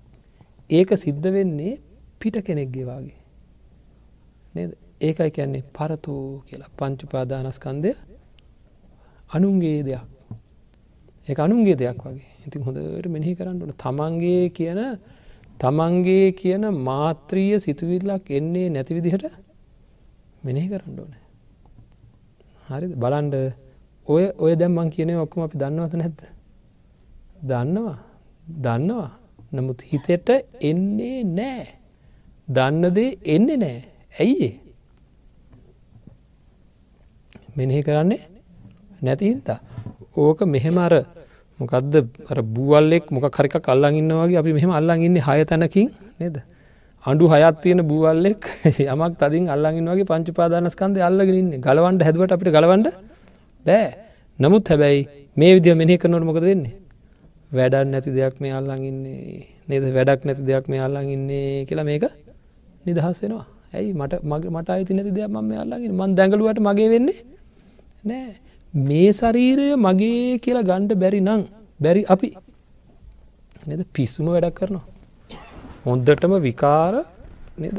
[0.73, 1.81] ඒක සිද්ධ වෙන්නේ
[2.21, 3.19] පිට කෙනෙක්ගේ වගේ.
[4.55, 4.71] නේද?
[5.01, 6.71] ඒකයි කියන්නේ පරතෝ කියලා.
[6.79, 7.91] පංචුපාදානස්කන්දය
[9.31, 10.05] අනුන්ගේ දෙයක්.
[11.29, 12.31] ඒ අනුන්ගේ දෙයක් වගේ.
[12.47, 14.81] ඉතින් හොඳට මෙහි කරන්නට තමන්ගේ කියන
[15.59, 19.25] තමන්ගේ කියන මාත්‍රීය සිතුවිල්ලක් එන්නේ නැති විදිහට
[20.45, 21.13] මෙනෙහි කරන්න ඕන.
[22.69, 23.35] හරි බලන්ඩ
[24.07, 26.21] ඔය ඔය දැම්මන් කියනය ඔක්කොම අපි දන්නවත නැද්ද?
[27.43, 27.99] දන්නවා.
[28.61, 29.11] දන්නවා.
[29.53, 30.29] නමුත් හිතෙට
[30.63, 31.67] එන්නේ නෑ.
[32.49, 33.81] දන්නදේ එන්නේ නෑ.
[34.15, 34.49] ඇයි
[37.57, 38.23] මෙනෙහි කරන්නේ
[39.03, 39.59] නැති හිතා
[40.17, 40.95] ඕක මෙහෙම අර
[41.61, 41.95] මොකක්ද
[42.47, 45.89] බූවල්ලෙක් මොක කරික කල්ලන් ඉන්නවාගේ අපි මෙහම අල්ලන් ඉන්න හය තැනකින්
[46.21, 46.37] නේද?
[47.05, 48.43] අඩු හයත් තියෙන බූවල්ලෙක්
[48.93, 52.89] යමක් තදින් අල්ලගින් වගේ පංචුපාදානස්කන්ද අල්ලගෙනන්න ගලවන්ඩ හැදුවට අපිට ගලවන්ඩ
[53.65, 53.89] බෑ.
[54.39, 56.75] නමුත් හැබැයි මේ විදිිය මෙහි කරනොට මොකද වෙන්නේ?
[57.53, 59.85] වැඩක් නැති දෙයක් මේ අල්ලන් ඉන්නේ නේද?
[59.97, 62.05] වැඩක් නැති දෙයක් මේ අල්ලන් ඉන්නේ කියලා මේක
[62.87, 63.47] නිදහස් වෙනවා.
[63.73, 63.93] ඇයි?
[63.95, 67.19] මට මගේ මට අයිති නැති දෙයක් මම අල්ලගෙන මන් දැඟලුවට මගේ වෙන්නේ
[68.05, 68.33] නෑ.
[68.75, 71.43] මේ ශරීරය මගේ කියලා ගණ්ඩ බැරි නං
[71.81, 72.29] බැරි අපි
[73.69, 73.81] නද?
[73.95, 74.85] පිස්සුම වැඩක් කරනවා.
[75.87, 76.95] හොන්දටම විකාර
[77.61, 77.79] නද?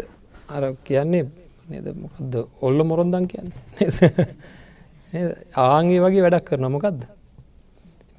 [0.50, 1.24] අර කියන්නේ
[1.72, 1.88] නද?
[2.04, 3.50] මොකක්ද ඔල්ල මොරොන්දන් කියන්න
[5.66, 7.02] ආගේ වගේ වැඩක් කරන මොකක්ද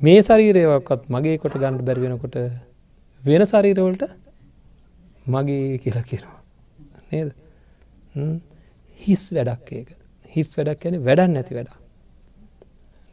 [0.00, 2.36] මේ ශරීරයවක්ත් මගේ කොට ගණ්ඩ බැරිවෙනකොට
[3.22, 4.02] වෙන ශරීරවලට
[5.26, 6.38] මගේ කියලා කියනවා.
[7.10, 7.28] නේද?
[9.00, 9.88] හිස් වැඩක් ඒක.
[10.26, 11.76] හිස් වැඩක් කියන වැඩක් නැති වැඩක්.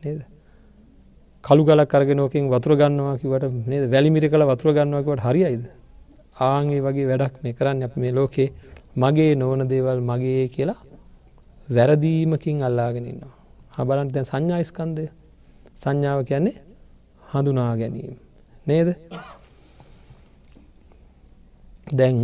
[0.03, 0.21] නේද?
[1.43, 3.85] කළු ගලක් කරගෙනෝකින් වතුර ගන්නවා කිවට නේද?
[3.89, 5.63] වැලිමිරි කළ වතුර ගන්නවකට හරියිද
[6.39, 8.49] ආගේ වගේ වැඩක් මේ කරන්න අප මේ ලෝකේ
[8.95, 10.79] මගේ නොවන දේවල් මගේ කියලා
[11.69, 13.33] වැරදීමකින් අල්ලාගෙනන්නවා
[13.77, 15.05] හබලන්ට දැන් සංඥායිස්කන්දය
[15.75, 16.70] සංඥාව කියන්නේ
[17.31, 18.15] හඳුනා ගැනීම.
[18.67, 18.89] නේද?
[21.91, 22.17] දැන්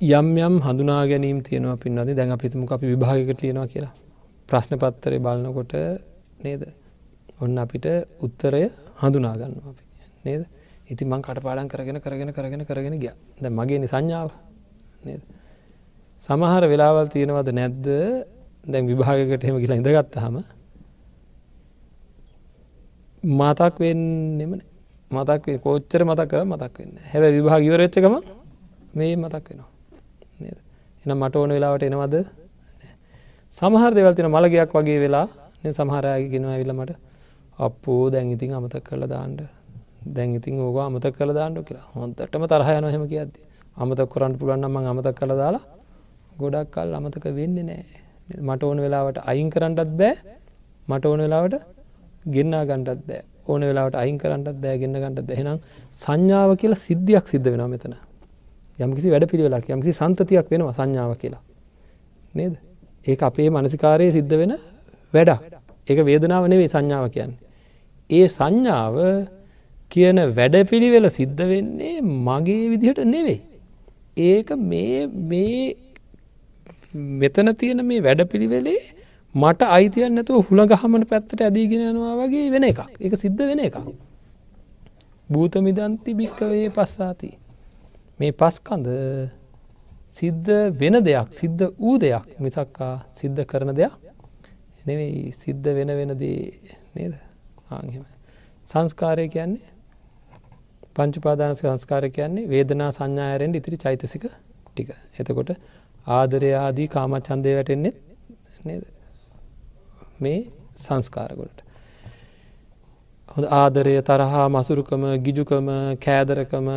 [0.00, 3.92] යම් යම් හඳුනා ගැනීම තියෙනවා පින්නද දැන් අපිතුම අපි විභාගකට තියෙනවා කියලා.
[4.48, 5.74] ප්‍රශ්න පත්තරය බලනකොට
[6.44, 6.62] නේද?
[7.40, 7.86] ඔන්න අපිට
[8.20, 8.64] උත්තරය
[9.02, 9.82] හඳුනාගන්න අපි
[10.24, 10.42] නේද?
[10.88, 13.12] ඉති මං කටපාඩන් කරගෙන කරගෙන කරගෙන කරගෙන ගිය.
[13.40, 14.30] ද මගේ සංඥාව.
[15.04, 15.22] නේද?
[16.22, 17.86] සමහර වෙලාවල් තියෙනවද නැද්ද?
[18.64, 20.36] දැන් විභාගකට හෙම කියලා ඉඳගත්ත හම
[23.24, 24.52] මතක් වෙන්නෙම
[25.10, 28.14] මතක් කෝච්චර මතක් කර මතක් වෙන්න හැබ විභාග ඉවරච්චකම
[28.94, 29.70] මේ මතක් වෙනවා.
[30.40, 30.58] නේද?
[31.04, 32.16] එනම් මට ඕන වෙලාවට එනවද?
[33.54, 35.26] සමහර දෙවල්තින මළගයක් වගේ වෙලා
[35.72, 36.92] සමහරයගෙනවා ඇවිලමට
[37.58, 39.40] අපෝ දැන් ඉතින් අමතක් කරල දාන්නඩ
[40.06, 41.86] දැන් ඉතින් ඕක අමතක් කළ දාන්නඩ කියලා.
[41.94, 43.40] හොන්තටම තරහයන හෙම කියද්දි.
[43.76, 45.64] අමතක් කොරන්න පුළුවන්න්නම අමතක් කළ දාලා
[46.40, 47.84] ගොඩක් කල් අමතක වෙන්න නෑ.
[48.38, 50.12] මට ඕන වෙලාවට අයින් කරන්නටත් බෑ.
[50.88, 51.73] මට ඕන වෙලාවට
[52.26, 53.22] ගෙන්න්න ගණ්ඩත් බෑ.
[53.48, 55.58] ඕන වෙලාවට අයින් කරන්නත් බෑ ගෙන්න්න ගන්නට බැහෙනම්
[55.92, 57.94] සංඥාව කියලා සිද්ධියක් සිද්ධ වෙන මෙතන.
[58.78, 61.42] යම්කිසි වැඩ පිළිවෙලක් යම්කිසි සන්තතියක් වෙනවා සංඥාව කියලා.
[62.34, 62.54] නේද?
[63.06, 64.52] ඒ අපේ මනසිකාරය සිද්ධ වෙන
[65.14, 65.40] වැඩක්.
[65.88, 67.38] ඒක වේදනාව නෙවේ සංඥාව කියන්නේ.
[68.10, 68.96] ඒ සංඥාව
[69.90, 73.40] කියන වැඩපිළිවෙල සිද්ධ වෙන්නේ මගේ විදිහට නෙවෙයි.
[74.16, 75.08] ඒක මේ
[76.94, 78.83] මෙතන තියෙන මේ වැඩපිළිවෙලේ
[79.34, 82.80] මට අයිතියන් නැතුව හුළගහමන පැත්තට ඇදීගෙනනවා වගේ වෙන එකක්.
[83.00, 83.76] එක සිද්ධ වෙන එකක්.
[85.28, 87.30] භූතමිදන්ති භික්කවේ පස්සාති.
[88.20, 88.88] මේ පස්කඳ
[90.10, 93.94] සිද්ධ වෙන දෙයක් සිද්ධ වූ දෙයක් මිසක්කා සිද්ධ කරන දෙයක්
[94.86, 95.32] නෙවෙයි.
[95.34, 96.40] සිද්ධ වෙන වෙනදේ
[96.94, 97.14] නේද?
[97.70, 98.04] ආහෙම
[98.68, 99.72] සංස්කාරය කියන්නේ
[100.94, 104.24] පංචුපාදානක සංස්කාර කියන්නේ වේදනා සංඥායරෙන් ඉතිරි චෛතසික
[104.66, 104.90] ටික.
[105.18, 105.50] එතකොට
[106.06, 107.96] ආදරය ආදී කාමච්චන්දය වැටෙන්නෙත්
[110.20, 110.40] මේ
[110.76, 111.64] සංස්කාරගොලට
[113.28, 116.68] හොඳ ආදරය තරහා මසුරුකම ගිජුකම කෑදරකම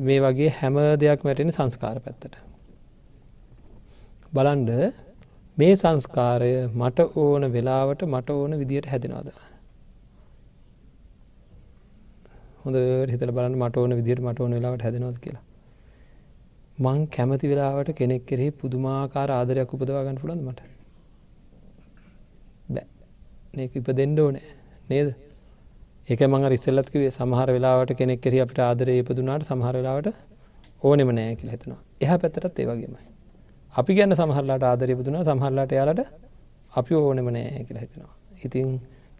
[0.00, 2.34] මේ වගේ හැම දෙයක් වැටෙන සංස්කාර පැත්තට.
[4.32, 4.70] බලන්ඩ
[5.58, 9.28] මේ සංස්කාරය මට ඕන වෙලාවට මට ඕන විදියට හැදෙනවාද?
[12.62, 12.76] හොඳ
[13.10, 15.44] හිතල බලන්න මට ඕන විදියට මට ඕන වෙලාවට හැදෙනවද කියලා.
[16.78, 20.60] මං කැමති වෙලාවට කෙනෙක් කෙරෙහි පුදුමාකාර ආදරයක් උපදවා ගන්න පුළන්ද මට?
[20.60, 20.81] බෑ
[23.54, 24.42] ඒක ඉප දෙන්න ඕනෑ.
[24.88, 25.14] නේද?
[26.08, 30.14] ඒක මඟ රිස්සල්ලත්කිවේ සමහර වෙලාවට කෙනෙක් කෙරෙහි අපිට ආදරය ඉපදුනාට සමහර වෙලාවට
[30.82, 31.80] ඕනෙම නෑ කියලා හිතනවා.
[32.00, 32.94] එහ පැතරත් ඒවගේම
[33.74, 36.00] අපි ගැන්න සමහරලාට ආදරය පුදුනා සමහරලාට යාලට
[36.72, 38.12] අපි ඕනෙම නෑ කියලා හිතනවා.
[38.44, 38.68] ඉතින්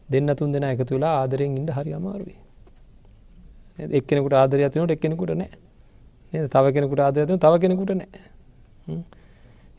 [0.09, 2.39] දෙන්න තුන් දෙෙන එකතු වෙලා ආදරයෙන් ඉන්න හරි අමාරුවී
[3.99, 5.51] එක්කෙනෙකුට ආදරය තිනට එක්කෙනෙකුට නෑ
[6.33, 6.47] නේද?
[6.49, 8.11] තව කෙනෙකුට ආදරයතින තව කෙනෙකුට නෑ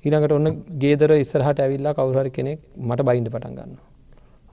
[0.06, 0.48] ඊළඟට ඔන්න
[0.80, 3.93] ගේදර ඉස්සරහට ඇවිල්ලා කවුහරි කෙනෙක් මට බයින්ඩ පටන් ගන්න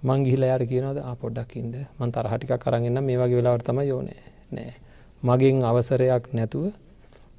[0.03, 4.23] මං ගිහිල යාට කියනවද පොඩ්ඩක්කින්ට මන් තරහටික කරගන්න මේ වගේ වෙලාවර්තම යෝනෑ.
[4.53, 4.73] නෑ.
[5.23, 6.65] මගෙන් අවසරයක් නැතුව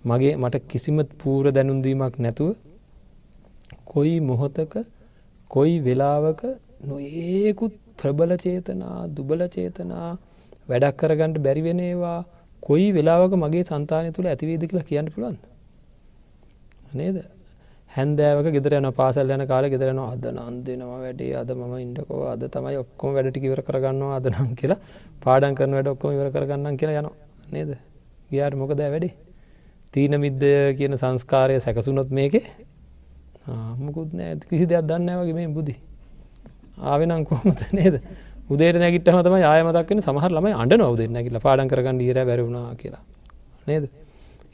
[0.06, 2.52] මගේ මට කිසිම පූර දැනුන්දීමක් නැතුව
[3.86, 4.74] කොයි මොහොතක
[5.52, 6.42] කොයි වෙලාවක
[6.88, 10.10] නොඒකුත් ප්‍රබල චේතනා දුබල චේතනා
[10.70, 12.20] වැඩක් කරගන්නට බැරිවෙනේවා
[12.64, 15.38] කොයි වෙලාවක මගේ සන්තානය තුළ ඇතිවේද කියලා කියන්න පුළුවන්
[16.94, 17.18] නේද?
[17.92, 22.78] හැන්දෑවක ගෙදර යන පාසල් යන කාල ගෙදරන අද නන්දනවා වැඩේ අද ම ඉන්ඩකෝ අද තමයි
[22.84, 24.80] ඔක්කොම වැඩටි ඉවර කරගන්නවා අදනම් කියලා
[25.22, 27.10] පාඩන් කරන වැඩ ඔක්කොම ඉවර කරගන්න කියලා යන
[27.50, 27.72] නේද?
[28.32, 29.14] ගියාට මොකද වැඩේ?
[29.94, 32.44] තීන මිද්දය කියන සංස්කාරය සැකසුනොත් මේකේ?
[33.78, 34.40] මුකුත් නෑ.
[34.42, 35.76] කිසි දෙයක් දන්න වගේ මේ බුදි.
[36.78, 38.00] ආවෙනම් කොහොමත නේද?
[38.50, 43.04] උදේට නැගිට හතම යායමතක්වෙන සමහර ළමයි අඩ නොවද නැගිල පාඩන් කරගන්න ීර බැරුණා කියලා.
[43.68, 43.90] නේද?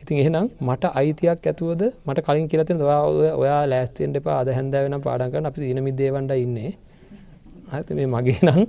[0.01, 3.01] ඉතින් එහෙනම් මට අයිතියක් ඇතුවද මට කලින් කියලතින දවා
[3.35, 6.71] ඔයා ලෑස්තුවෙන් එපා අද හැන්දවෙන පාඩන්කරන අපි ඉනමි දේවන්ඩ ඉන්නේ.
[7.71, 8.61] ඇත මේ මගේ නම්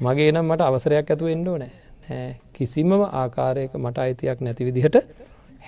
[0.00, 2.28] මගේ නම් මට අවසරයක් ඇතුව එන්නෝ නෑ.
[2.54, 4.96] කිසිමම ආකාරයක මට අයිතියක් නැති විදිහට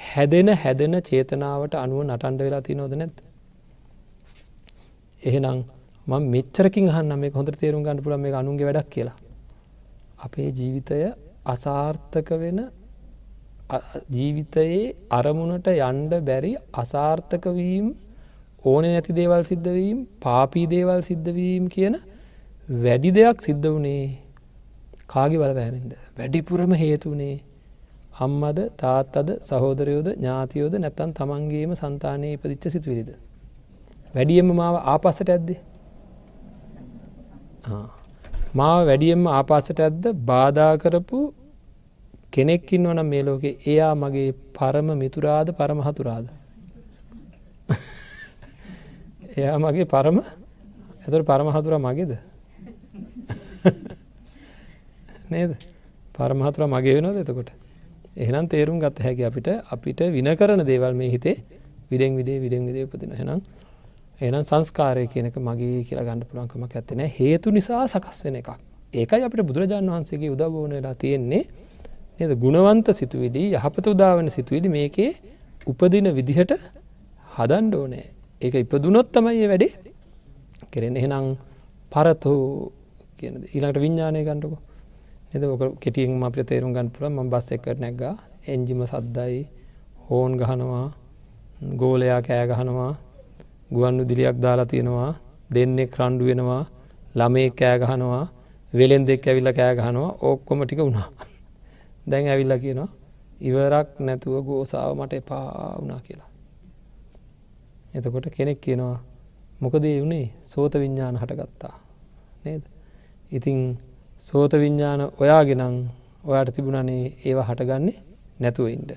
[0.04, 3.16] හැදෙන හැදෙන චේතනාවට අනුව නටන්ඩ වෙලා තිනෝද නැත්
[5.22, 5.58] එහෙනම්
[6.06, 9.16] ම මෙච්චරකින් හන්න මේ හොඳ තේරුම් ගන්න පුළ මේ අනුන්ගේ වැඩක් කියලා.
[10.18, 10.98] අපේ ජීවිතය
[11.46, 12.58] අසාර්ථක වෙන
[14.10, 17.88] ජීවිතයේ අරමුණට යන්ඩ බැරි අසාර්ථකවීම්
[18.64, 21.96] ඕන නැති දේවල් සිද්ධවීම් පාපී දේවල් සිද්ධවීම් කියන
[22.78, 24.06] වැඩි දෙයක් සිද්ධ වනේ
[25.06, 27.36] කාගි වලපෑමෙන්ද වැඩිපුරම හේතුනේ
[28.18, 33.10] අම්මද තාත් අද සහෝදරයෝද ඥාතියෝද නැත්තන් තමන්ගේම සන්තානය ඉපදිච්ච සිතුවිරිද.
[34.14, 35.60] වැඩියම මාව ආපස්සට ඇද්දේ?
[38.54, 40.04] මාව වැඩියෙන්ම ආපාසට ඇද්ද?
[40.24, 41.20] බාධා කරපු
[42.32, 46.26] කෙනෙක්කින් වනම් මේ ලෝකෙ එයා මගේ පරම මිතුරාද පරමහතුරාද
[49.36, 50.18] එයා මගේ පරම
[51.02, 52.12] ඇතුර පරමහතුර මගේද?
[55.30, 55.52] නේද?
[56.14, 57.50] පරමහතුර මගේ වෙනද එතකොට?
[58.16, 61.36] එහෙනම් තේරුම් ගත්ත හැකි අපිට අපිට වින කරන දේවල් මේ හිතේ
[61.90, 63.40] විඩෙන් විඩේ විඩෙන් විදේ උපදින හෙනම්
[64.20, 68.50] එනම් සංස්කාරය කියනක මගේ කියලා ගණඩ පුළන්කමක් ඇත්තන හේතු නිසා සකස් වෙන එකක්.
[68.92, 71.42] ඒකයි අපිට බුදුරජාණන් වහන්සේගේ උදවෝනලා තියෙන්නේ.
[72.18, 72.32] නද?
[72.42, 75.10] ගුණවන්ත සිතුවිලි යහපත උදාවන සිතුවිලි මේකේ
[75.66, 76.52] උපදින විදිහට
[77.36, 78.06] හදන්ඩ ඕනෑ.
[78.42, 79.72] ඒක ඉපදුනොත් තමයි වැඩේ
[80.72, 81.26] කෙරෙන එහෙනම්
[81.92, 82.72] පරතෝ
[83.18, 84.54] කියන ඊළඟට විඤ්ඥානය ගණඩක
[85.34, 88.14] එද ඔක කෙටියෙන් අපිට තේරුම් ගන්න පුළ ම බස් එකට නැග්ගා.
[88.46, 89.38] එන්ජිම සද්දයි
[90.06, 90.86] හෝන් ගහනවා
[91.80, 92.92] ගෝලයා කෑ ගහනවා
[93.74, 95.12] ගුවන් විදිලියක් දාලා තියෙනවා
[95.54, 96.62] දෙන්නෙක් රණ්ඩු වෙනවා
[97.18, 98.24] ළමේ කෑ ගහනවා
[98.72, 100.10] වෙලෙන් දෙක් ඇවිල්ල කෑ ගහනවා.
[100.20, 101.08] ඕක්කොම ටික වුණා.
[102.08, 102.88] දැන් ඇවිල්ල කියනවා
[103.40, 105.44] ඉවරක් නැතුව ගෝසාාව මට එපා
[105.78, 106.30] වුණා කියලා.
[107.94, 108.96] එතකොට කෙනෙක් කියනවා
[109.60, 111.74] මොකදේ වුණේ සෝත විඤ්ඥාන හටගත්තා.
[112.44, 112.62] නේද?
[113.30, 113.78] ඉතිං
[114.20, 115.76] සෝත විඤ්ඥාන ඔයාගෙනං
[116.24, 117.98] ඔයාට තිබුණනේ ඒවා හටගන්නේ
[118.40, 118.90] නැතුව ඉන්ඩ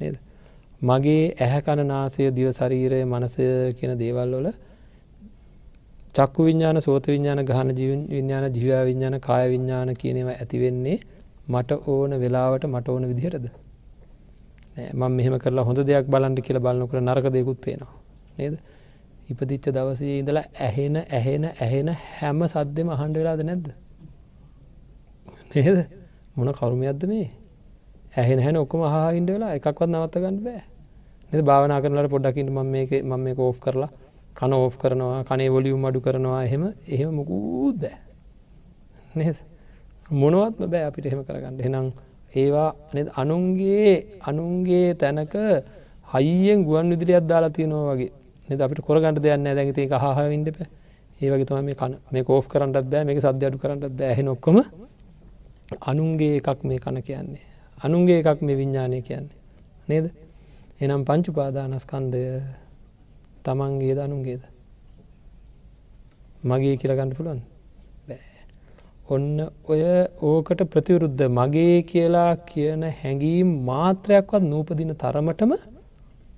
[0.00, 0.16] නේද?
[0.82, 4.48] මගේ ඇහැකණ නාසය දිව ශරීරය මනසය කියන දේවල් වල
[6.14, 10.98] චක්කු විඤ්ඥාන සෝත විඤ්ඥාන ගහන ජීව විඤ්ඥාන ජීව විඤ්ඥාන කාය විඤ්ඥාන කියනව ඇතිවෙන්නේ
[11.46, 13.46] මට ඕන වෙලාවට මට ඕන විදිහටද?
[14.92, 17.94] මං මෙහම කරලා හොඳ දෙයක් බලන්ට කියල බලන්නකට නරක දෙකුත් පේනවා.
[18.38, 18.54] නේද?
[19.28, 23.66] ඉපදිච්ච දවසේ ඉඳලා ඇහෙන ඇහෙන ඇහෙන හැම සද්‍යම අහන්ඩ වෙලාද නැද්ද?
[25.54, 25.78] නේද?
[26.36, 27.30] මොන කරුමයක්ද මේ?
[28.16, 30.62] ඇහෙන හැන ඔක්කොම හා ඉන්ඩ වෙලා එකක්වත් නවත්ත ගන්න බෑ.
[31.42, 33.90] භාවනා කරනට පොඩ්ඩකින්ට ම මේක මම මේ ඕෆ් කරලා
[34.36, 37.96] කන ඕෆ් කරනවා කනේ වොලියුම් අඩු කරනවා එහෙම එහෙම මුකුත් බෑ.
[39.14, 39.36] නේද?
[40.12, 41.56] මොනවත්ම බෑ අපිට එහෙම කරගන්න.
[41.60, 41.86] එනම්
[42.34, 42.70] ඒවා
[43.14, 45.34] අනුන්ගේ අනුන්ගේ තැනක
[46.14, 48.12] හයියෙන් ගුවන් විදිරියක් දාලා තියෙනවා වගේ.
[48.48, 48.60] නද?
[48.60, 50.68] අපිට කොරගට දෙයන්න දැගති හහවින්ට පෑ
[51.20, 53.04] ඒවගේ තම මේ කන මේ කෝෆ් කරන්නත් බෑ.
[53.04, 54.56] මේක සද්‍ය අඩු කරන්නත් බෑහෙ නොක්කොම
[55.82, 57.44] අනුන්ගේ එකක් මේ කන කියන්නේ.
[57.78, 59.36] අනුන්ගේ එකක් මේ විඤ්ඥානය කියන්නේ.
[59.88, 60.06] නේද?
[60.80, 62.22] එනම් පංචුපාදානස්කන්දය
[63.44, 64.42] තමන්ගේද අනුන්ගේද?
[66.44, 67.40] මගේ කියලගන්න පුළුවන්
[69.14, 69.28] ඔන්න
[69.68, 69.82] ඔය
[70.22, 75.52] ඕකට ප්‍රතිවරුද්ධ මගේ කියලා කියන හැඟීම් මාත්‍රයක්වත් නූපදින තරමටම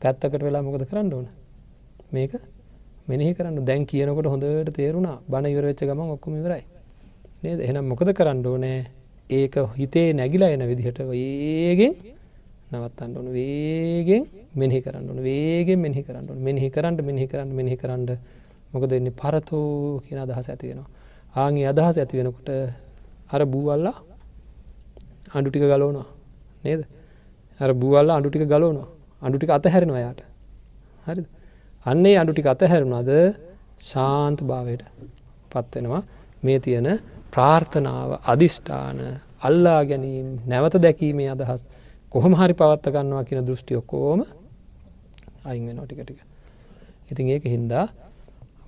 [0.02, 1.26] පැත්තකට වෙලා මොකද කරන්න ඕන?
[2.12, 2.32] මේක
[3.08, 3.64] මෙනෙහි කරන්න.
[3.64, 5.16] දැන් කියනකොට හොඳට තේරුණා.
[5.28, 6.62] බණ ඉවරවෙච්ච ගමන් ඔක්කොම ඉවරයි.
[7.42, 7.58] නේද?
[7.60, 8.80] එහෙනම් මොකද කරන්න ඕනෑ?
[9.30, 11.94] ඒක හිතේ නැගිලා එන විදිහට ඒගෙන්
[12.72, 13.28] නවත්තන්න ඕන.
[13.32, 15.20] වේගෙන් මෙහි කරන්න ඕන.
[15.22, 16.40] වේගෙන් මෙහි කරන්න ඕන.
[16.40, 18.10] මෙහි කරන්න මෙහි කරන්න මෙහි කරන්න
[18.72, 19.18] මොකද වෙන්නේ?
[19.20, 20.93] පරතෝ කියන අදහස ඇති වෙනවා.
[21.34, 22.48] ආගේ අදහස ඇති වෙනකොට
[23.30, 23.96] අර බූවල්ලා
[25.34, 26.06] අඩු ටික ගලෝනවා
[26.64, 26.82] නේද?
[27.60, 28.88] අර බූවල්ල අඩු ටික ගලෝනවා
[29.22, 30.20] අඩු ටික අතහැරෙනවා යාට.
[31.06, 31.22] හරි
[31.86, 33.10] අන්නේ අඩු ටික අතහැරුණාද
[33.82, 34.82] ශාන්ත භාවයට
[35.52, 36.02] පත්වෙනවා
[36.42, 36.88] මේ තියෙන
[37.32, 38.98] ප්‍රාර්ථනාව අධිෂ්ඨාන
[39.40, 41.62] අල්ලා ගැනීම් නැවත දැකීමේ අදහස්
[42.12, 44.20] කොහොම හරි පවත්ත ගන්නවා කියන දෘෂ්ටි ඔක්කෝම
[45.44, 46.20] අයින් වෙන ටික ටික.
[47.10, 47.86] ඉතින් ඒක හින්දා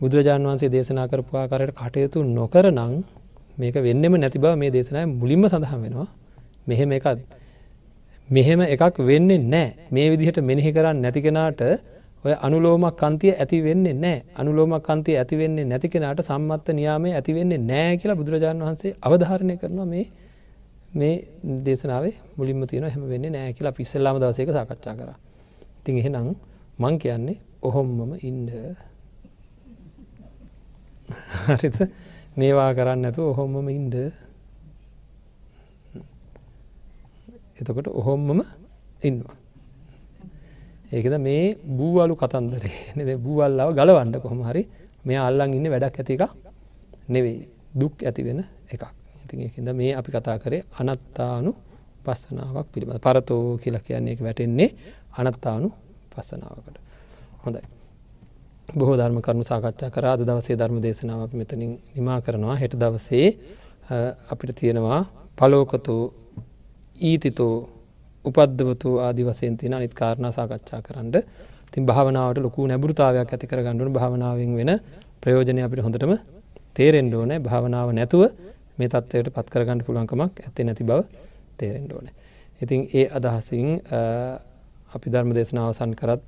[0.00, 2.94] බුදුරජාණන් වන්සේ දේශනා කරපුවා කරට කටයුතු නොකර නං
[3.56, 6.08] මේක වෙන්නෙම නැති බව මේ දේශනය මුලින්ම සඳහන් වෙනවා.
[6.66, 7.20] මෙහෙම එකත්
[8.28, 11.60] මෙහෙම එකක් වෙන්නේ නෑ මේ විදිහට මෙනෙහි කරන්න නැති කෙනාට
[12.24, 17.32] ඔය අනුලෝමක් කන්තිය ඇති වෙන්නේ නෑ අනුලෝමක් කන්තිය ඇති වෙන්නේ නැති කෙනාට සම්මත්ත නියාමේ ඇති
[17.32, 20.04] වෙන්නේ නෑ කියලා බුදුරජාණන් වහන්සේ අවධාරණය කරනවා මේ
[20.92, 21.14] මේ
[21.64, 25.10] දේශනාවේ මුලින්ම තියෙන හැම වෙන්නේ නෑ කියලා පිස්සල්ලාම දවසයක සාකච්ඡා කර.
[25.84, 26.28] තින් එහෙනම්
[26.78, 28.50] මං කියන්නේ ඔහොම්මම ඉන්ඩ
[31.46, 31.76] හරිත
[32.36, 33.96] මේවා කරන්න ඇතු ඔහොම්මම ඉන්ඩ
[37.60, 38.40] එතකොට ඔහොම්මම
[39.02, 39.36] ඉන්නවා.
[40.92, 42.94] ඒකද මේ බූවලු කතන්දරේ.
[42.96, 43.10] නද?
[43.24, 44.62] බූවල්ලාව ගලවන්ඩ කොහොම හරි
[45.06, 46.32] මේ අල්ලන් ඉන්න වැඩක් ඇති එක
[47.08, 47.48] නෙවෙයි.
[47.74, 48.40] දුක් ඇති වෙන
[48.72, 48.84] එකක්.
[49.24, 51.50] ඉතින් ඒකද මේ අපි කතා කරේ අනත්තානු
[52.04, 53.00] පස්සනාවක් පිළිබඳ.
[53.00, 54.70] පරතෝ කියලා කියන්නේ එක වැටෙන්නේ
[55.18, 55.68] අනත්තානු
[56.12, 56.76] පස්සනාවකට.
[57.44, 57.75] හොඳයි.
[58.68, 62.56] බොහෝ ධර්ම කරුණු සාකච්ඡා කරාද දවසේ ධර්ම දේශනාව අපි මෙතනින් නිමා කරනවා.
[62.56, 63.26] හෙට දවසේ
[64.28, 65.00] අපිට තියෙනවා
[65.38, 65.94] පලෝකතු
[67.00, 67.54] ඊතිතෝ
[68.24, 71.14] උපද්දවතු ආදි වසයෙන් තින අනිත් කාරණා සාකච්ඡා කරන්න.
[71.72, 74.70] තින් භාවනාවට ලොකු නැබෘතාවයක් ඇති කර ගණඩුවන භාවනාවෙන් වෙන
[75.22, 76.12] ප්‍රයෝජනය අපිට හොඳටම
[76.76, 78.22] තේරෙන්ඩෝන භාවනාව නැතුව
[78.78, 81.00] මේ තත්වයට පත් කරගන්න පුළුවන්කමක් ඇත්තේ නැති බව
[81.58, 82.06] තේරෙන්ඩෝන.
[82.60, 83.66] ඉතින් ඒ අදහසින්
[84.94, 86.24] අපි ධර්ම දේශනාවසන් කරත්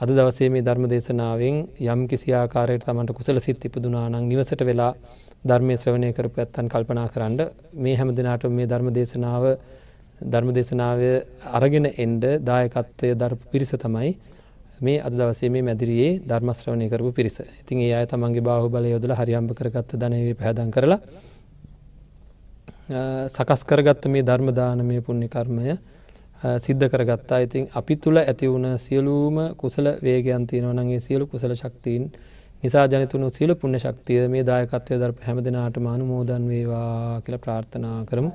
[0.00, 4.92] අද දවසේ මේ ධර්ම දේශනාවෙන් යම් කිසිආකාරයට තමන්ට කුසල සිත් ඉපදුනානං නිවසට වෙලා
[5.44, 7.36] ධර්මය ශ්‍රවණය කරපු ඇත්තන් කල්පනා කරන්න.
[7.74, 9.44] මේ හැම දෙනාට මේ ධර්ම දේශනාව
[10.24, 11.00] ධර්ම දේශනාව
[11.52, 14.10] අරගෙන එන්ඩ දායකත්වය දරපු පිරිස තමයි
[14.80, 17.38] මේ අද දවසේ මේ මැදිරියේ ධර්මශ්‍රවණය කරපු පිරිස.
[17.60, 21.00] ඉතින් ඒ අය තමන්ගේ බාහු බල යොදල හරියම්භ කරගත්ත ධනවේ පැදන් කරලා
[23.28, 25.78] සකස් කරගත්ත මේ ධර්මදානමය පුුණ්‍ය කර්මය
[26.58, 32.04] සිද්ධ කරගත්තා ඉතින් අපි තුළ ඇති වුණ සියලූම කුසල වේගයන්තිය නොනගේ සියලු කුසල ශක්තිීන්
[32.62, 37.98] නිසා ජනතුුණු සියල පුුණ්‍ය ශක්තිය මේ දායකත්වය දරප හැම දෙනාට මානු මෝදන් වේවා කියල ප්‍රාර්ථනා
[38.04, 38.30] කරමු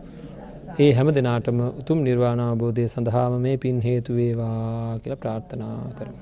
[0.79, 6.13] ඒ හැම දෙනාටම උතුම් නිර්වාණාබෝධය සඳහාම මේ පින් හේතුවේවා කියල ප්‍රාර්ථනා කරම.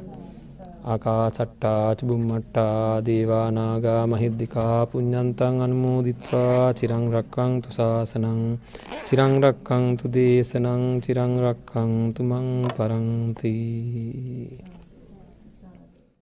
[0.88, 8.60] ආකා සට්ටා චබුම්මට්ටා දේවානාගා මහිද්දිකා පුඤ්ඥන්තන් අනුමෝදිත්වා චිරංරක්කං තුසාසනං
[9.08, 14.77] චිරංරක්කං තු දේශනං චිරංරක්කං තුමං පරංතිී.